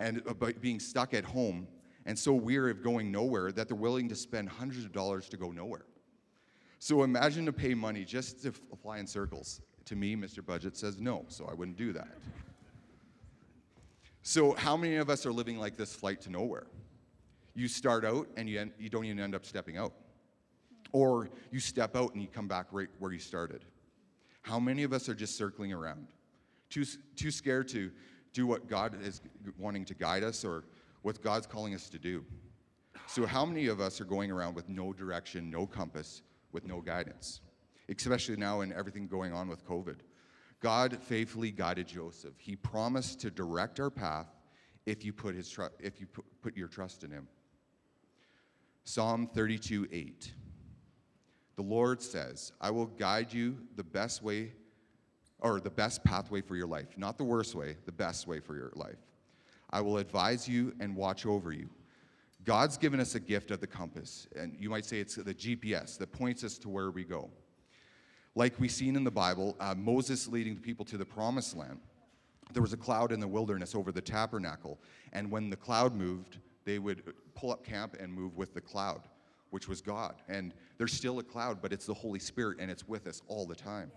and 0.00 0.22
about 0.26 0.60
being 0.60 0.80
stuck 0.80 1.14
at 1.14 1.24
home 1.24 1.66
and 2.04 2.18
so 2.18 2.32
weary 2.32 2.70
of 2.70 2.82
going 2.82 3.10
nowhere 3.10 3.52
that 3.52 3.68
they're 3.68 3.76
willing 3.76 4.08
to 4.08 4.14
spend 4.14 4.48
hundreds 4.48 4.84
of 4.84 4.92
dollars 4.92 5.28
to 5.28 5.36
go 5.36 5.50
nowhere. 5.50 5.86
So 6.78 7.02
imagine 7.02 7.46
to 7.46 7.52
pay 7.52 7.74
money 7.74 8.04
just 8.04 8.42
to 8.42 8.52
fly 8.52 8.98
in 8.98 9.06
circles. 9.06 9.60
To 9.86 9.96
me, 9.96 10.16
Mr. 10.16 10.44
Budget 10.44 10.76
says 10.76 10.98
no, 11.00 11.24
so 11.28 11.46
I 11.50 11.54
wouldn't 11.54 11.76
do 11.76 11.92
that. 11.92 12.08
So, 14.22 14.54
how 14.54 14.76
many 14.76 14.96
of 14.96 15.08
us 15.08 15.24
are 15.24 15.32
living 15.32 15.58
like 15.58 15.76
this 15.76 15.94
flight 15.94 16.20
to 16.22 16.30
nowhere? 16.30 16.66
you 17.56 17.68
start 17.68 18.04
out 18.04 18.28
and 18.36 18.48
you, 18.48 18.70
you 18.78 18.90
don't 18.90 19.06
even 19.06 19.18
end 19.18 19.34
up 19.34 19.44
stepping 19.44 19.78
out. 19.78 19.94
Or 20.92 21.30
you 21.50 21.58
step 21.58 21.96
out 21.96 22.12
and 22.12 22.22
you 22.22 22.28
come 22.28 22.46
back 22.46 22.66
right 22.70 22.88
where 22.98 23.10
you 23.10 23.18
started. 23.18 23.64
How 24.46 24.60
many 24.60 24.84
of 24.84 24.92
us 24.92 25.08
are 25.08 25.14
just 25.14 25.36
circling 25.36 25.72
around? 25.72 26.06
Too, 26.70 26.84
too 27.16 27.32
scared 27.32 27.66
to 27.70 27.90
do 28.32 28.46
what 28.46 28.68
God 28.68 28.96
is 29.02 29.20
wanting 29.58 29.84
to 29.86 29.94
guide 29.94 30.22
us 30.22 30.44
or 30.44 30.62
what 31.02 31.20
God's 31.20 31.48
calling 31.48 31.74
us 31.74 31.88
to 31.90 31.98
do. 31.98 32.24
So, 33.08 33.26
how 33.26 33.44
many 33.44 33.66
of 33.66 33.80
us 33.80 34.00
are 34.00 34.04
going 34.04 34.30
around 34.30 34.54
with 34.54 34.68
no 34.68 34.92
direction, 34.92 35.50
no 35.50 35.66
compass, 35.66 36.22
with 36.52 36.64
no 36.64 36.80
guidance? 36.80 37.40
Especially 37.88 38.36
now 38.36 38.60
in 38.60 38.72
everything 38.72 39.08
going 39.08 39.32
on 39.32 39.48
with 39.48 39.66
COVID. 39.66 39.96
God 40.60 40.96
faithfully 41.02 41.50
guided 41.50 41.88
Joseph. 41.88 42.34
He 42.38 42.54
promised 42.54 43.18
to 43.22 43.32
direct 43.32 43.80
our 43.80 43.90
path 43.90 44.28
if 44.86 45.04
you 45.04 45.12
put, 45.12 45.34
his 45.34 45.58
if 45.80 46.00
you 46.00 46.06
put, 46.06 46.24
put 46.40 46.56
your 46.56 46.68
trust 46.68 47.02
in 47.02 47.10
him. 47.10 47.26
Psalm 48.84 49.26
32 49.26 49.88
8. 49.90 50.32
The 51.56 51.62
Lord 51.62 52.02
says, 52.02 52.52
I 52.60 52.70
will 52.70 52.86
guide 52.86 53.32
you 53.32 53.58
the 53.76 53.84
best 53.84 54.22
way, 54.22 54.52
or 55.40 55.60
the 55.60 55.70
best 55.70 56.04
pathway 56.04 56.40
for 56.40 56.56
your 56.56 56.66
life. 56.66 56.96
Not 56.96 57.18
the 57.18 57.24
worst 57.24 57.54
way, 57.54 57.76
the 57.86 57.92
best 57.92 58.26
way 58.26 58.40
for 58.40 58.54
your 58.54 58.72
life. 58.74 58.98
I 59.70 59.80
will 59.80 59.98
advise 59.98 60.48
you 60.48 60.74
and 60.80 60.94
watch 60.94 61.26
over 61.26 61.52
you. 61.52 61.68
God's 62.44 62.76
given 62.76 63.00
us 63.00 63.14
a 63.16 63.20
gift 63.20 63.50
of 63.50 63.60
the 63.60 63.66
compass, 63.66 64.28
and 64.36 64.56
you 64.58 64.70
might 64.70 64.84
say 64.84 65.00
it's 65.00 65.16
the 65.16 65.34
GPS 65.34 65.98
that 65.98 66.12
points 66.12 66.44
us 66.44 66.58
to 66.58 66.68
where 66.68 66.90
we 66.90 67.04
go. 67.04 67.28
Like 68.34 68.60
we've 68.60 68.70
seen 68.70 68.94
in 68.94 69.02
the 69.02 69.10
Bible, 69.10 69.56
uh, 69.58 69.74
Moses 69.76 70.28
leading 70.28 70.54
the 70.54 70.60
people 70.60 70.84
to 70.84 70.98
the 70.98 71.04
promised 71.04 71.56
land. 71.56 71.80
There 72.52 72.62
was 72.62 72.72
a 72.72 72.76
cloud 72.76 73.10
in 73.10 73.18
the 73.18 73.26
wilderness 73.26 73.74
over 73.74 73.90
the 73.90 74.00
tabernacle, 74.00 74.78
and 75.12 75.30
when 75.30 75.50
the 75.50 75.56
cloud 75.56 75.94
moved, 75.94 76.38
they 76.64 76.78
would 76.78 77.02
pull 77.34 77.50
up 77.50 77.64
camp 77.64 77.96
and 77.98 78.12
move 78.12 78.36
with 78.36 78.54
the 78.54 78.60
cloud, 78.60 79.08
which 79.56 79.68
was 79.68 79.80
God. 79.80 80.16
And 80.28 80.52
there's 80.76 80.92
still 80.92 81.18
a 81.18 81.22
cloud, 81.22 81.62
but 81.62 81.72
it's 81.72 81.86
the 81.86 81.94
Holy 81.94 82.18
Spirit 82.18 82.58
and 82.60 82.70
it's 82.70 82.86
with 82.86 83.06
us 83.06 83.22
all 83.26 83.46
the 83.46 83.54
time. 83.54 83.90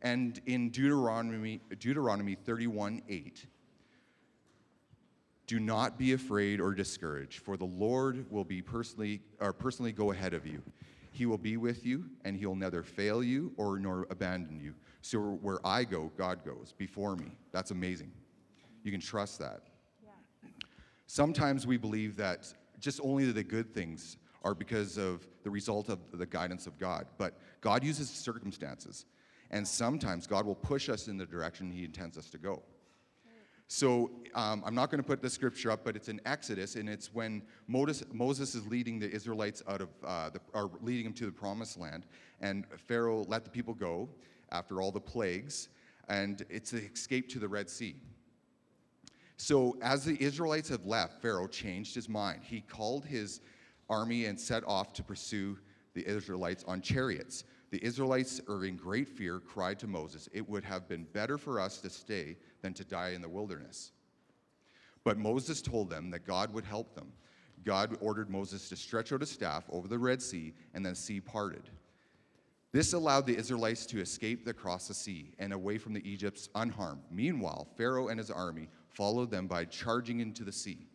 And 0.00 0.40
in 0.46 0.70
Deuteronomy, 0.70 1.60
Deuteronomy 1.78 2.34
31 2.34 3.02
8, 3.06 3.44
do 5.46 5.60
not 5.60 5.98
be 5.98 6.14
afraid 6.14 6.62
or 6.62 6.72
discouraged, 6.72 7.42
for 7.42 7.58
the 7.58 7.66
Lord 7.66 8.24
will 8.30 8.42
be 8.42 8.62
personally 8.62 9.20
or 9.38 9.52
personally 9.52 9.92
go 9.92 10.12
ahead 10.12 10.32
of 10.32 10.46
you. 10.46 10.62
He 11.12 11.26
will 11.26 11.36
be 11.36 11.58
with 11.58 11.84
you, 11.84 12.06
and 12.24 12.34
he'll 12.34 12.56
neither 12.56 12.82
fail 12.82 13.22
you 13.22 13.52
or 13.58 13.78
nor 13.78 14.06
abandon 14.08 14.58
you. 14.58 14.74
So 15.02 15.18
where 15.42 15.58
I 15.62 15.84
go, 15.84 16.10
God 16.16 16.42
goes 16.42 16.72
before 16.78 17.16
me. 17.16 17.32
That's 17.52 17.70
amazing. 17.70 18.12
You 18.82 18.90
can 18.92 19.02
trust 19.02 19.40
that. 19.40 19.60
Sometimes 21.06 21.66
we 21.66 21.76
believe 21.76 22.16
that 22.16 22.50
just 22.80 22.98
only 23.02 23.30
the 23.30 23.44
good 23.44 23.74
things 23.74 24.16
are 24.44 24.54
because 24.54 24.98
of 24.98 25.26
the 25.42 25.50
result 25.50 25.88
of 25.88 25.98
the 26.12 26.26
guidance 26.26 26.66
of 26.66 26.78
God. 26.78 27.06
But 27.18 27.38
God 27.60 27.82
uses 27.82 28.10
circumstances. 28.10 29.06
And 29.50 29.66
sometimes 29.66 30.26
God 30.26 30.46
will 30.46 30.54
push 30.54 30.88
us 30.88 31.08
in 31.08 31.16
the 31.16 31.26
direction 31.26 31.70
He 31.70 31.84
intends 31.84 32.18
us 32.18 32.28
to 32.30 32.38
go. 32.38 32.62
So 33.66 34.10
um, 34.34 34.62
I'm 34.66 34.74
not 34.74 34.90
going 34.90 35.02
to 35.02 35.06
put 35.06 35.22
the 35.22 35.30
scripture 35.30 35.70
up, 35.70 35.84
but 35.84 35.96
it's 35.96 36.08
in 36.08 36.20
Exodus, 36.26 36.76
and 36.76 36.88
it's 36.88 37.14
when 37.14 37.42
Moses, 37.66 38.04
Moses 38.12 38.54
is 38.54 38.66
leading 38.66 38.98
the 38.98 39.10
Israelites 39.10 39.62
out 39.66 39.80
of, 39.80 39.88
uh, 40.04 40.30
the, 40.30 40.40
or 40.52 40.70
leading 40.82 41.04
them 41.04 41.14
to 41.14 41.26
the 41.26 41.32
promised 41.32 41.78
land, 41.78 42.04
and 42.40 42.66
Pharaoh 42.76 43.24
let 43.26 43.42
the 43.42 43.50
people 43.50 43.72
go 43.72 44.08
after 44.52 44.82
all 44.82 44.92
the 44.92 45.00
plagues, 45.00 45.70
and 46.08 46.44
it's 46.50 46.72
the 46.72 46.84
escape 46.84 47.28
to 47.30 47.38
the 47.38 47.48
Red 47.48 47.70
Sea. 47.70 47.96
So, 49.38 49.76
as 49.82 50.04
the 50.04 50.22
Israelites 50.22 50.68
have 50.68 50.84
left, 50.86 51.20
Pharaoh 51.20 51.48
changed 51.48 51.94
his 51.94 52.08
mind. 52.08 52.42
He 52.44 52.60
called 52.60 53.04
his 53.04 53.40
army 53.88 54.26
and 54.26 54.38
set 54.38 54.64
off 54.66 54.92
to 54.94 55.02
pursue 55.02 55.58
the 55.94 56.06
Israelites 56.06 56.64
on 56.66 56.80
chariots. 56.80 57.44
The 57.70 57.84
Israelites, 57.84 58.40
in 58.48 58.76
great 58.76 59.08
fear, 59.08 59.40
cried 59.40 59.78
to 59.80 59.86
Moses, 59.86 60.28
It 60.32 60.48
would 60.48 60.64
have 60.64 60.88
been 60.88 61.04
better 61.12 61.38
for 61.38 61.58
us 61.60 61.78
to 61.78 61.90
stay 61.90 62.36
than 62.62 62.74
to 62.74 62.84
die 62.84 63.10
in 63.10 63.22
the 63.22 63.28
wilderness. 63.28 63.92
But 65.04 65.18
Moses 65.18 65.60
told 65.60 65.90
them 65.90 66.10
that 66.10 66.26
God 66.26 66.52
would 66.52 66.64
help 66.64 66.94
them. 66.94 67.12
God 67.64 67.96
ordered 68.00 68.30
Moses 68.30 68.68
to 68.68 68.76
stretch 68.76 69.12
out 69.12 69.22
a 69.22 69.26
staff 69.26 69.64
over 69.70 69.88
the 69.88 69.98
Red 69.98 70.22
Sea, 70.22 70.54
and 70.74 70.84
the 70.84 70.94
sea 70.94 71.20
parted. 71.20 71.70
This 72.72 72.92
allowed 72.92 73.26
the 73.26 73.36
Israelites 73.36 73.86
to 73.86 74.00
escape 74.00 74.48
across 74.48 74.88
the 74.88 74.94
sea 74.94 75.32
and 75.38 75.52
away 75.52 75.78
from 75.78 75.92
the 75.92 76.08
Egypts 76.08 76.48
unharmed. 76.56 77.02
Meanwhile, 77.10 77.68
Pharaoh 77.76 78.08
and 78.08 78.18
his 78.18 78.32
army 78.32 78.68
followed 78.88 79.30
them 79.30 79.46
by 79.46 79.64
charging 79.64 80.20
into 80.20 80.42
the 80.42 80.52
sea. 80.52 80.88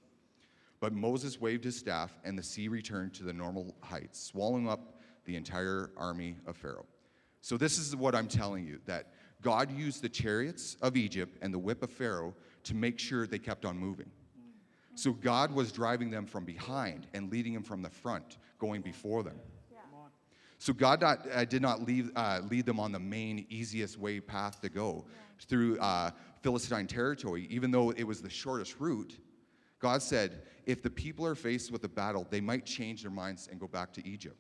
But 0.80 0.94
Moses 0.94 1.42
waved 1.42 1.64
his 1.64 1.78
staff, 1.78 2.18
and 2.24 2.38
the 2.38 2.44
sea 2.44 2.68
returned 2.68 3.14
to 3.16 3.24
the 3.24 3.34
normal 3.34 3.76
heights, 3.82 4.22
swallowing 4.22 4.70
up 4.70 5.00
the 5.26 5.36
entire 5.36 5.92
army 5.98 6.38
of 6.48 6.56
Pharaoh. 6.56 6.86
So, 7.42 7.58
this 7.58 7.78
is 7.78 7.96
what 7.96 8.16
I'm 8.16 8.28
telling 8.28 8.66
you 8.66 8.80
that 8.86 9.14
God 9.42 9.72
used 9.72 10.02
the 10.02 10.10
chariots 10.10 10.78
of 10.82 10.98
Egypt 10.98 11.38
and 11.42 11.54
the 11.54 11.60
whip 11.60 11.84
of 11.84 11.92
Pharaoh 11.92 12.34
to 12.64 12.76
make 12.76 13.00
sure 13.00 13.26
they 13.26 13.40
kept 13.40 13.66
on 13.66 13.78
moving. 13.78 14.12
So 15.00 15.14
God 15.14 15.54
was 15.54 15.72
driving 15.72 16.10
them 16.10 16.26
from 16.26 16.44
behind 16.44 17.08
and 17.14 17.32
leading 17.32 17.54
them 17.54 17.64
from 17.64 17.82
the 17.82 17.90
front, 17.90 18.38
going 18.58 18.82
before 18.82 19.24
them. 19.24 19.40
So 20.58 20.74
God 20.74 21.00
not, 21.00 21.26
uh, 21.34 21.46
did 21.46 21.62
not 21.62 21.84
leave, 21.84 22.12
uh, 22.18 22.42
lead 22.50 22.66
them 22.66 22.82
on 22.82 22.92
the 22.92 23.00
main, 23.00 23.46
easiest 23.50 23.98
way 23.98 24.20
path 24.20 24.60
to 24.60 24.68
go 24.68 25.06
through 25.48 25.80
uh, 25.80 26.12
Philistine 26.42 26.86
territory, 26.86 27.48
even 27.50 27.72
though 27.72 27.92
it 27.92 28.04
was 28.04 28.22
the 28.22 28.30
shortest 28.30 28.78
route. 28.78 29.18
God 29.80 30.02
said, 30.02 30.44
if 30.66 30.84
the 30.84 30.90
people 30.90 31.26
are 31.26 31.36
faced 31.36 31.72
with 31.72 31.84
a 31.86 31.90
battle, 31.90 32.28
they 32.30 32.42
might 32.42 32.66
change 32.66 33.02
their 33.02 33.12
minds 33.12 33.48
and 33.50 33.60
go 33.60 33.68
back 33.68 33.94
to 33.94 34.08
Egypt. 34.08 34.38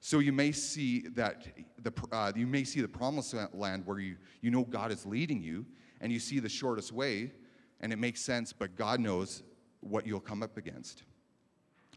So 0.00 0.18
you 0.18 0.32
may 0.32 0.52
see 0.52 1.08
that 1.08 1.46
the 1.82 1.92
uh, 2.10 2.32
you 2.34 2.46
may 2.46 2.64
see 2.64 2.80
the 2.80 2.88
promised 2.88 3.34
land 3.52 3.84
where 3.84 3.98
you 3.98 4.16
you 4.40 4.50
know 4.50 4.64
God 4.64 4.90
is 4.90 5.04
leading 5.04 5.42
you, 5.42 5.66
and 6.00 6.10
you 6.10 6.18
see 6.18 6.38
the 6.38 6.48
shortest 6.48 6.90
way, 6.90 7.32
and 7.80 7.92
it 7.92 7.98
makes 7.98 8.22
sense. 8.22 8.52
But 8.52 8.76
God 8.76 8.98
knows 8.98 9.42
what 9.80 10.06
you'll 10.06 10.20
come 10.20 10.42
up 10.42 10.56
against, 10.56 11.02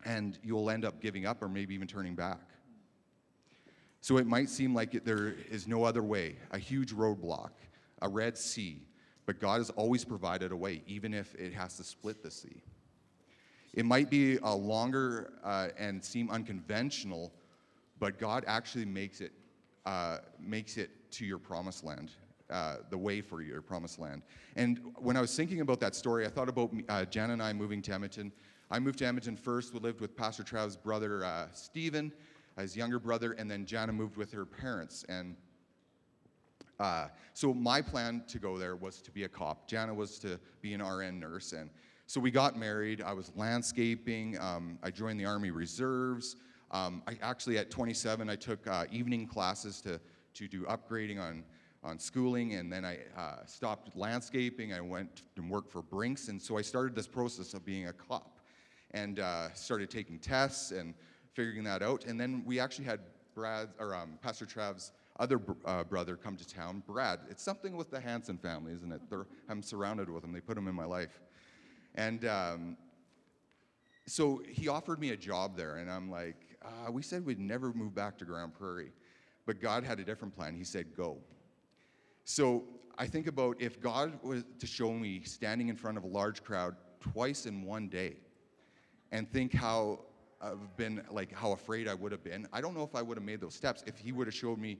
and 0.06 0.38
you'll 0.44 0.70
end 0.70 0.84
up 0.84 1.02
giving 1.02 1.26
up 1.26 1.42
or 1.42 1.48
maybe 1.48 1.74
even 1.74 1.88
turning 1.88 2.14
back. 2.14 2.42
So 4.02 4.18
it 4.18 4.28
might 4.28 4.50
seem 4.50 4.76
like 4.76 5.06
there 5.06 5.36
is 5.50 5.66
no 5.66 5.86
other 5.86 6.04
way, 6.04 6.36
a 6.52 6.58
huge 6.58 6.94
roadblock, 6.94 7.52
a 8.02 8.10
Red 8.10 8.38
Sea, 8.38 8.86
but 9.26 9.40
God 9.40 9.60
has 9.60 9.70
always 9.72 10.04
provided 10.04 10.52
a 10.52 10.56
way, 10.56 10.82
even 10.88 11.14
if 11.14 11.34
it 11.36 11.54
has 11.54 11.78
to 11.78 11.84
split 11.84 12.22
the 12.24 12.32
sea. 12.32 12.62
It 13.74 13.86
might 13.86 14.10
be 14.10 14.38
a 14.44 14.54
longer 14.54 15.34
uh, 15.44 15.70
and 15.78 16.04
seem 16.04 16.30
unconventional 16.30 17.32
but 18.04 18.20
God 18.20 18.44
actually 18.48 18.84
makes 18.84 19.22
it 19.22 19.32
uh, 19.86 20.18
makes 20.38 20.76
it 20.76 20.90
to 21.12 21.26
your 21.26 21.38
promised 21.38 21.86
land, 21.86 22.12
uh, 22.50 22.78
the 22.90 22.98
way 22.98 23.22
for 23.22 23.42
your 23.42 23.62
promised 23.62 23.98
land. 23.98 24.24
And 24.58 24.82
when 24.98 25.16
I 25.16 25.22
was 25.22 25.34
thinking 25.34 25.62
about 25.62 25.80
that 25.80 25.96
story, 25.96 26.26
I 26.26 26.30
thought 26.30 26.50
about 26.50 26.74
uh, 26.90 27.06
Jan 27.06 27.32
and 27.32 27.42
I 27.42 27.54
moving 27.54 27.82
to 27.84 27.94
Edmonton. 27.94 28.34
I 28.70 28.80
moved 28.80 29.00
to 29.00 29.06
Edmonton 29.06 29.38
first. 29.38 29.74
We 29.74 29.80
lived 29.80 30.02
with 30.02 30.18
Pastor 30.18 30.44
Trav's 30.44 30.76
brother 30.76 31.24
uh, 31.24 31.48
Stephen, 31.54 32.12
his 32.58 32.76
younger 32.76 33.00
brother, 33.00 33.34
and 33.34 33.50
then 33.50 33.66
Jana 33.66 33.94
moved 33.94 34.18
with 34.18 34.34
her 34.34 34.46
parents. 34.46 35.06
And 35.08 35.38
uh, 36.84 37.08
so 37.34 37.54
my 37.54 37.82
plan 37.82 38.24
to 38.28 38.40
go 38.40 38.58
there 38.58 38.76
was 38.76 39.02
to 39.02 39.10
be 39.12 39.24
a 39.24 39.30
cop. 39.30 39.68
Jana 39.68 39.94
was 39.94 40.20
to 40.20 40.38
be 40.62 40.74
an 40.74 40.84
RN 40.84 41.18
nurse, 41.18 41.54
and 41.54 41.70
so 42.08 42.20
we 42.20 42.30
got 42.30 42.58
married. 42.58 43.02
I 43.02 43.14
was 43.14 43.32
landscaping. 43.38 44.38
Um, 44.40 44.78
I 44.84 44.92
joined 44.92 45.18
the 45.18 45.26
Army 45.26 45.50
Reserves. 45.50 46.36
Um, 46.72 47.02
I 47.08 47.18
actually, 47.22 47.58
at 47.58 47.72
27, 47.72 48.30
I 48.30 48.36
took 48.36 48.68
uh, 48.68 48.84
evening 48.92 49.28
classes 49.28 49.80
to, 49.82 49.98
to 50.34 50.48
do 50.50 50.64
upgrading 50.64 51.22
on, 51.22 51.46
on 51.86 52.00
schooling, 52.00 52.56
and 52.56 52.72
then 52.72 52.84
I 52.84 52.98
uh, 53.18 53.46
stopped 53.46 53.96
landscaping. 53.96 54.74
I 54.74 54.82
went 54.82 55.22
and 55.38 55.50
worked 55.50 55.72
for 55.72 55.82
Brinks, 55.82 56.28
and 56.28 56.42
so 56.42 56.58
I 56.58 56.62
started 56.62 56.96
this 56.96 57.08
process 57.08 57.54
of 57.54 57.64
being 57.64 57.88
a 57.88 57.94
cop 57.94 58.40
and 58.92 59.20
uh, 59.20 59.54
started 59.54 59.90
taking 59.90 60.20
tests 60.20 60.72
and 60.72 60.96
figuring 61.32 61.64
that 61.64 61.82
out. 61.82 62.04
And 62.06 62.20
then 62.20 62.44
we 62.46 62.60
actually 62.60 62.86
had 62.86 63.00
Brad, 63.34 63.70
or 63.80 63.96
um, 63.96 64.20
Pastor 64.22 64.46
Trav's 64.46 64.92
other 65.20 65.40
uh, 65.66 65.84
brother 65.84 66.16
come 66.16 66.36
to 66.36 66.48
town, 66.48 66.84
Brad. 66.88 67.20
It's 67.30 67.44
something 67.44 67.76
with 67.76 67.92
the 67.92 68.00
Hanson 68.00 68.38
family, 68.38 68.74
isn't 68.74 68.92
it? 68.92 69.02
They're, 69.10 69.28
I'm 69.50 69.62
surrounded 69.62 70.10
with 70.10 70.24
them. 70.24 70.32
They 70.32 70.40
put 70.40 70.56
them 70.56 70.68
in 70.68 70.76
my 70.76 70.86
life. 70.86 71.22
And 71.96 72.26
um, 72.26 72.78
so 74.08 74.42
he 74.48 74.68
offered 74.68 75.00
me 75.00 75.12
a 75.12 75.18
job 75.18 75.56
there, 75.56 75.78
and 75.78 75.90
I'm 75.90 76.10
like, 76.10 76.58
uh, 76.64 76.92
we 76.92 77.02
said 77.02 77.26
we'd 77.26 77.40
never 77.40 77.72
move 77.74 77.94
back 77.94 78.18
to 78.20 78.26
Grande 78.26 78.54
Prairie, 78.54 78.92
but 79.46 79.62
God 79.62 79.84
had 79.84 80.00
a 80.00 80.04
different 80.04 80.36
plan. 80.36 80.56
He 80.56 80.64
said, 80.64 80.96
go. 80.96 81.18
So 82.26 82.64
I 82.98 83.06
think 83.06 83.28
about 83.28 83.62
if 83.62 83.80
God 83.80 84.20
was 84.24 84.44
to 84.60 84.68
show 84.68 84.92
me 84.92 85.22
standing 85.24 85.70
in 85.70 85.76
front 85.76 85.98
of 85.98 86.04
a 86.04 86.08
large 86.08 86.44
crowd 86.44 86.76
twice 87.00 87.46
in 87.46 87.64
one 87.64 87.88
day 87.88 88.16
and 89.12 89.32
think 89.32 89.54
how 89.54 90.00
I've 90.42 90.76
been, 90.76 91.04
like, 91.12 91.32
how 91.32 91.52
afraid 91.52 91.88
I 91.88 91.94
would 91.94 92.12
have 92.12 92.24
been, 92.24 92.48
I 92.52 92.62
don't 92.62 92.76
know 92.76 92.84
if 92.84 92.96
I 92.96 93.02
would 93.02 93.18
have 93.18 93.26
made 93.26 93.42
those 93.42 93.56
steps 93.56 93.84
if 93.86 93.98
He 93.98 94.12
would 94.12 94.28
have 94.28 94.34
showed 94.34 94.58
me 94.58 94.80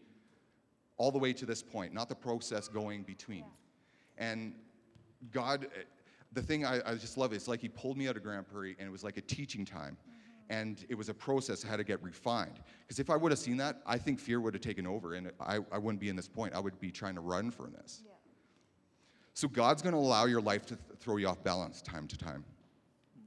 all 0.98 1.12
the 1.12 1.18
way 1.18 1.34
to 1.34 1.46
this 1.46 1.62
point, 1.62 1.94
not 1.94 2.10
the 2.10 2.16
process 2.16 2.68
going 2.68 3.04
between. 3.04 3.46
Yeah. 4.18 4.30
And 4.30 4.54
God, 5.32 5.68
the 6.34 6.42
thing 6.42 6.66
I, 6.66 6.82
I, 6.86 6.96
just 6.96 7.18
love 7.18 7.34
is 7.34 7.48
like 7.48 7.62
He 7.62 7.70
pulled 7.70 7.98
me 7.98 8.08
out 8.08 8.16
of 8.16 8.24
Grande 8.24 8.48
Prairie 8.48 8.76
and 8.80 8.88
it 8.88 8.92
was 8.92 9.04
like 9.04 9.18
a 9.18 9.22
teaching 9.22 9.66
time 9.66 9.98
mm-hmm. 10.02 10.54
and 10.54 10.86
it 10.90 10.96
was 10.96 11.10
a 11.10 11.14
process 11.14 11.64
how 11.64 11.76
to 11.76 11.84
get 11.84 12.02
refined. 12.04 12.60
Because 12.82 13.00
if 13.00 13.10
I 13.10 13.16
would 13.16 13.32
have 13.32 13.40
seen 13.40 13.58
that, 13.58 13.82
I 13.86 13.98
think 13.98 14.20
fear 14.20 14.40
would 14.40 14.54
have 14.54 14.62
taken 14.62 14.86
over, 14.86 15.16
and 15.16 15.32
I, 15.40 15.60
I 15.72 15.78
wouldn't 15.78 16.00
be 16.00 16.10
in 16.10 16.16
this 16.16 16.28
point. 16.28 16.54
I 16.54 16.60
would 16.60 16.80
be 16.80 16.92
trying 16.92 17.16
to 17.16 17.22
run 17.22 17.52
from 17.52 17.74
this. 17.74 18.04
Yeah. 18.06 18.12
So 19.34 19.48
God's 19.48 19.82
going 19.82 19.94
to 19.94 20.00
allow 20.00 20.26
your 20.26 20.42
life 20.42 20.66
to 20.68 20.76
th- 20.76 21.00
throw 21.00 21.18
you 21.18 21.28
off 21.28 21.44
balance 21.44 21.82
time 21.82 22.08
to 22.08 22.18
time. 22.18 22.46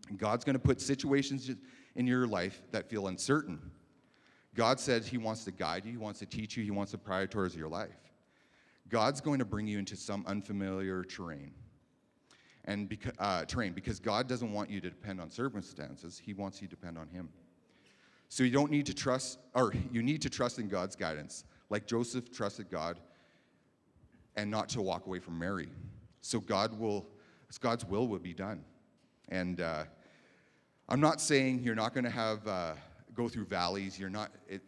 And 0.09 0.19
God's 0.19 0.45
going 0.45 0.55
to 0.55 0.61
put 0.61 0.81
situations 0.81 1.51
in 1.97 2.07
your 2.07 2.27
life 2.29 2.63
that 2.71 2.89
feel 2.89 3.09
uncertain. 3.09 3.59
God 4.57 4.81
says 4.81 5.07
He 5.07 5.19
wants 5.19 5.45
to 5.45 5.53
guide 5.53 5.85
you, 5.85 5.93
He 5.93 5.99
wants 5.99 6.19
to 6.21 6.27
teach 6.27 6.57
you, 6.57 6.65
He 6.65 6.71
wants 6.71 6.91
to 6.93 6.99
prioritize 6.99 7.57
your 7.57 7.69
life. 7.69 7.91
God's 8.89 9.21
going 9.21 9.39
to 9.39 9.45
bring 9.45 9.67
you 9.67 9.79
into 9.79 9.97
some 9.97 10.25
unfamiliar 10.27 11.05
terrain 11.05 11.53
and 12.65 12.89
beca- 12.89 13.15
uh, 13.19 13.45
terrain 13.45 13.73
because 13.73 14.01
God 14.01 14.29
doesn't 14.29 14.53
want 14.53 14.71
you 14.71 14.81
to 14.81 14.89
depend 14.89 15.21
on 15.21 15.31
circumstances. 15.31 16.21
He 16.25 16.33
wants 16.33 16.63
you 16.63 16.69
to 16.69 16.75
depend 16.75 16.97
on 16.97 17.09
Him. 17.09 17.29
So 18.29 18.43
you 18.43 18.51
don't 18.51 18.71
need 18.71 18.87
to 18.87 18.95
trust, 18.95 19.39
or 19.55 19.73
you 19.93 20.03
need 20.03 20.23
to 20.23 20.31
trust 20.31 20.59
in 20.59 20.69
God's 20.69 20.97
guidance, 20.97 21.45
like 21.71 21.87
Joseph 21.87 22.33
trusted 22.33 22.71
God, 22.71 22.99
and 24.37 24.51
not 24.51 24.69
to 24.71 24.83
walk 24.83 25.07
away 25.07 25.19
from 25.19 25.39
Mary. 25.39 25.69
So 26.23 26.41
God 26.41 26.79
will, 26.79 27.07
God's 27.61 27.85
will 27.85 28.09
will 28.09 28.19
be 28.19 28.35
done. 28.35 28.65
And 29.29 29.61
uh, 29.61 29.85
I'm 30.89 31.01
not 31.01 31.21
saying 31.21 31.61
you're 31.63 31.75
not 31.75 31.95
going 31.95 32.05
to 32.05 32.11
have 32.11 32.47
uh, 32.47 32.75
go 33.17 33.29
through 33.29 33.47
valleys. 33.47 33.99
You're 33.99 34.11
not 34.11 34.31
it, 34.49 34.63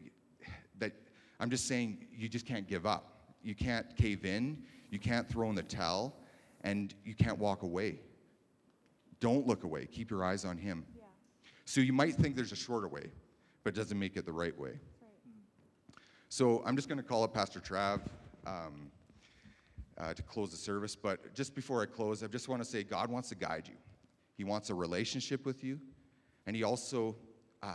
that. 0.79 0.93
I'm 1.39 1.51
just 1.51 1.69
saying 1.69 2.07
you 2.11 2.29
just 2.29 2.47
can't 2.47 2.67
give 2.67 2.87
up. 2.87 3.19
You 3.43 3.55
can't 3.55 3.95
cave 3.97 4.25
in. 4.25 4.63
You 4.91 4.99
can't 4.99 5.29
throw 5.29 5.49
in 5.51 5.55
the 5.55 5.63
towel 5.63 6.17
and 6.63 6.95
you 7.05 7.15
can't 7.15 7.39
walk 7.39 7.63
away. 7.63 8.01
Don't 9.21 9.47
look 9.47 9.65
away. 9.65 9.87
Keep 9.87 10.11
your 10.11 10.25
eyes 10.25 10.45
on 10.45 10.57
Him. 10.57 10.85
Yeah. 10.97 11.03
So 11.65 11.81
you 11.81 11.93
might 11.93 12.15
think 12.15 12.37
there's 12.37 12.53
a 12.53 12.57
shorter 12.57 12.89
way, 12.89 13.11
but 13.63 13.75
it 13.75 13.77
doesn't 13.77 13.99
make 13.99 14.17
it 14.17 14.25
the 14.25 14.33
right 14.33 14.59
way. 14.59 14.71
Right. 14.71 15.99
So 16.29 16.63
I'm 16.65 16.77
just 16.77 16.89
going 16.89 16.99
to 16.99 17.05
call 17.05 17.23
up 17.25 17.35
Pastor 17.35 17.61
Trav 17.61 18.01
um, 18.47 18.91
uh, 19.99 20.15
to 20.15 20.23
close 20.23 20.51
the 20.51 20.57
service. 20.57 20.97
But 20.97 21.35
just 21.35 21.55
before 21.55 21.83
I 21.83 21.87
close, 21.87 22.23
I 22.23 22.29
just 22.29 22.49
want 22.49 22.63
to 22.63 22.69
say 22.69 22.83
God 22.83 23.11
wants 23.11 23.29
to 23.31 23.35
guide 23.35 23.69
you. 23.69 23.77
He 24.37 24.45
wants 24.45 24.71
a 24.71 24.75
relationship 24.75 25.45
with 25.45 25.65
you, 25.65 25.81
and 26.47 26.55
He 26.55 26.63
also 26.63 27.17
uh, 27.63 27.75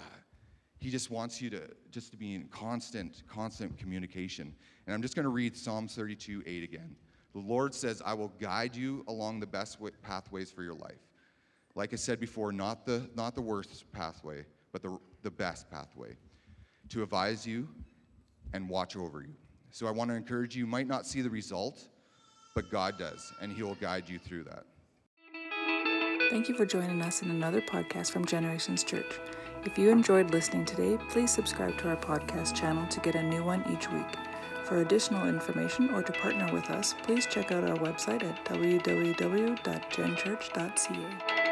He 0.84 0.90
just 0.90 1.10
wants 1.10 1.42
you 1.42 1.50
to 1.52 1.62
just 1.92 2.12
to 2.12 2.18
be 2.18 2.36
in 2.36 2.44
constant, 2.50 3.24
constant 3.26 3.78
communication. 3.78 4.54
And 4.86 4.94
I'm 4.94 5.02
just 5.02 5.16
going 5.16 5.24
to 5.24 5.30
read 5.30 5.56
psalm 5.56 5.88
32, 5.88 6.44
8 6.46 6.62
again. 6.62 6.94
The 7.32 7.40
Lord 7.40 7.74
says, 7.74 8.02
I 8.06 8.14
will 8.14 8.34
guide 8.38 8.76
you 8.76 9.06
along 9.08 9.40
the 9.40 9.48
best 9.48 9.78
pathways 10.02 10.52
for 10.52 10.62
your 10.62 10.74
life. 10.74 11.00
Like 11.74 11.94
I 11.94 11.96
said 11.96 12.20
before, 12.20 12.52
not 12.52 12.86
the, 12.86 13.10
not 13.16 13.34
the 13.34 13.42
worst 13.42 13.90
pathway, 13.94 14.44
but 14.74 14.82
the, 14.82 15.00
the 15.22 15.32
best 15.32 15.72
pathway 15.72 16.18
to 16.90 17.02
advise 17.02 17.48
you 17.48 17.70
and 18.52 18.68
watch 18.68 18.98
over 18.98 19.22
you. 19.22 19.36
So 19.72 19.88
I 19.88 19.92
want 19.92 20.10
to 20.10 20.18
encourage 20.18 20.54
you, 20.54 20.66
you 20.66 20.68
might 20.68 20.88
not 20.88 21.08
see 21.08 21.22
the 21.22 21.30
result, 21.30 21.88
but 22.56 22.70
God 22.70 23.00
does, 23.00 23.32
and 23.42 23.54
He 23.54 23.64
will 23.64 23.76
guide 23.76 24.10
you 24.10 24.20
through 24.20 24.44
that. 24.44 24.66
Thank 26.30 26.50
you 26.50 26.56
for 26.56 26.66
joining 26.66 27.02
us 27.02 27.22
in 27.22 27.32
another 27.32 27.62
podcast 27.62 28.12
from 28.12 28.26
Generations 28.26 28.84
Church. 28.84 29.18
If 29.66 29.78
you 29.78 29.90
enjoyed 29.90 30.32
listening 30.32 30.66
today, 30.66 30.98
please 31.10 31.32
subscribe 31.32 31.78
to 31.78 31.88
our 31.90 31.96
podcast 31.96 32.54
channel 32.54 32.86
to 32.88 33.00
get 33.00 33.16
a 33.16 33.24
new 33.24 33.46
one 33.46 33.64
each 33.72 33.90
week. 33.92 34.04
For 34.66 34.80
additional 34.80 35.26
information 35.28 35.90
or 35.92 36.04
to 36.04 36.12
partner 36.12 36.52
with 36.52 36.70
us, 36.70 36.96
please 37.04 37.26
check 37.28 37.54
out 37.54 37.70
our 37.70 37.78
website 37.78 38.24
at 38.24 38.44
www.genchurch.ca. 38.46 41.43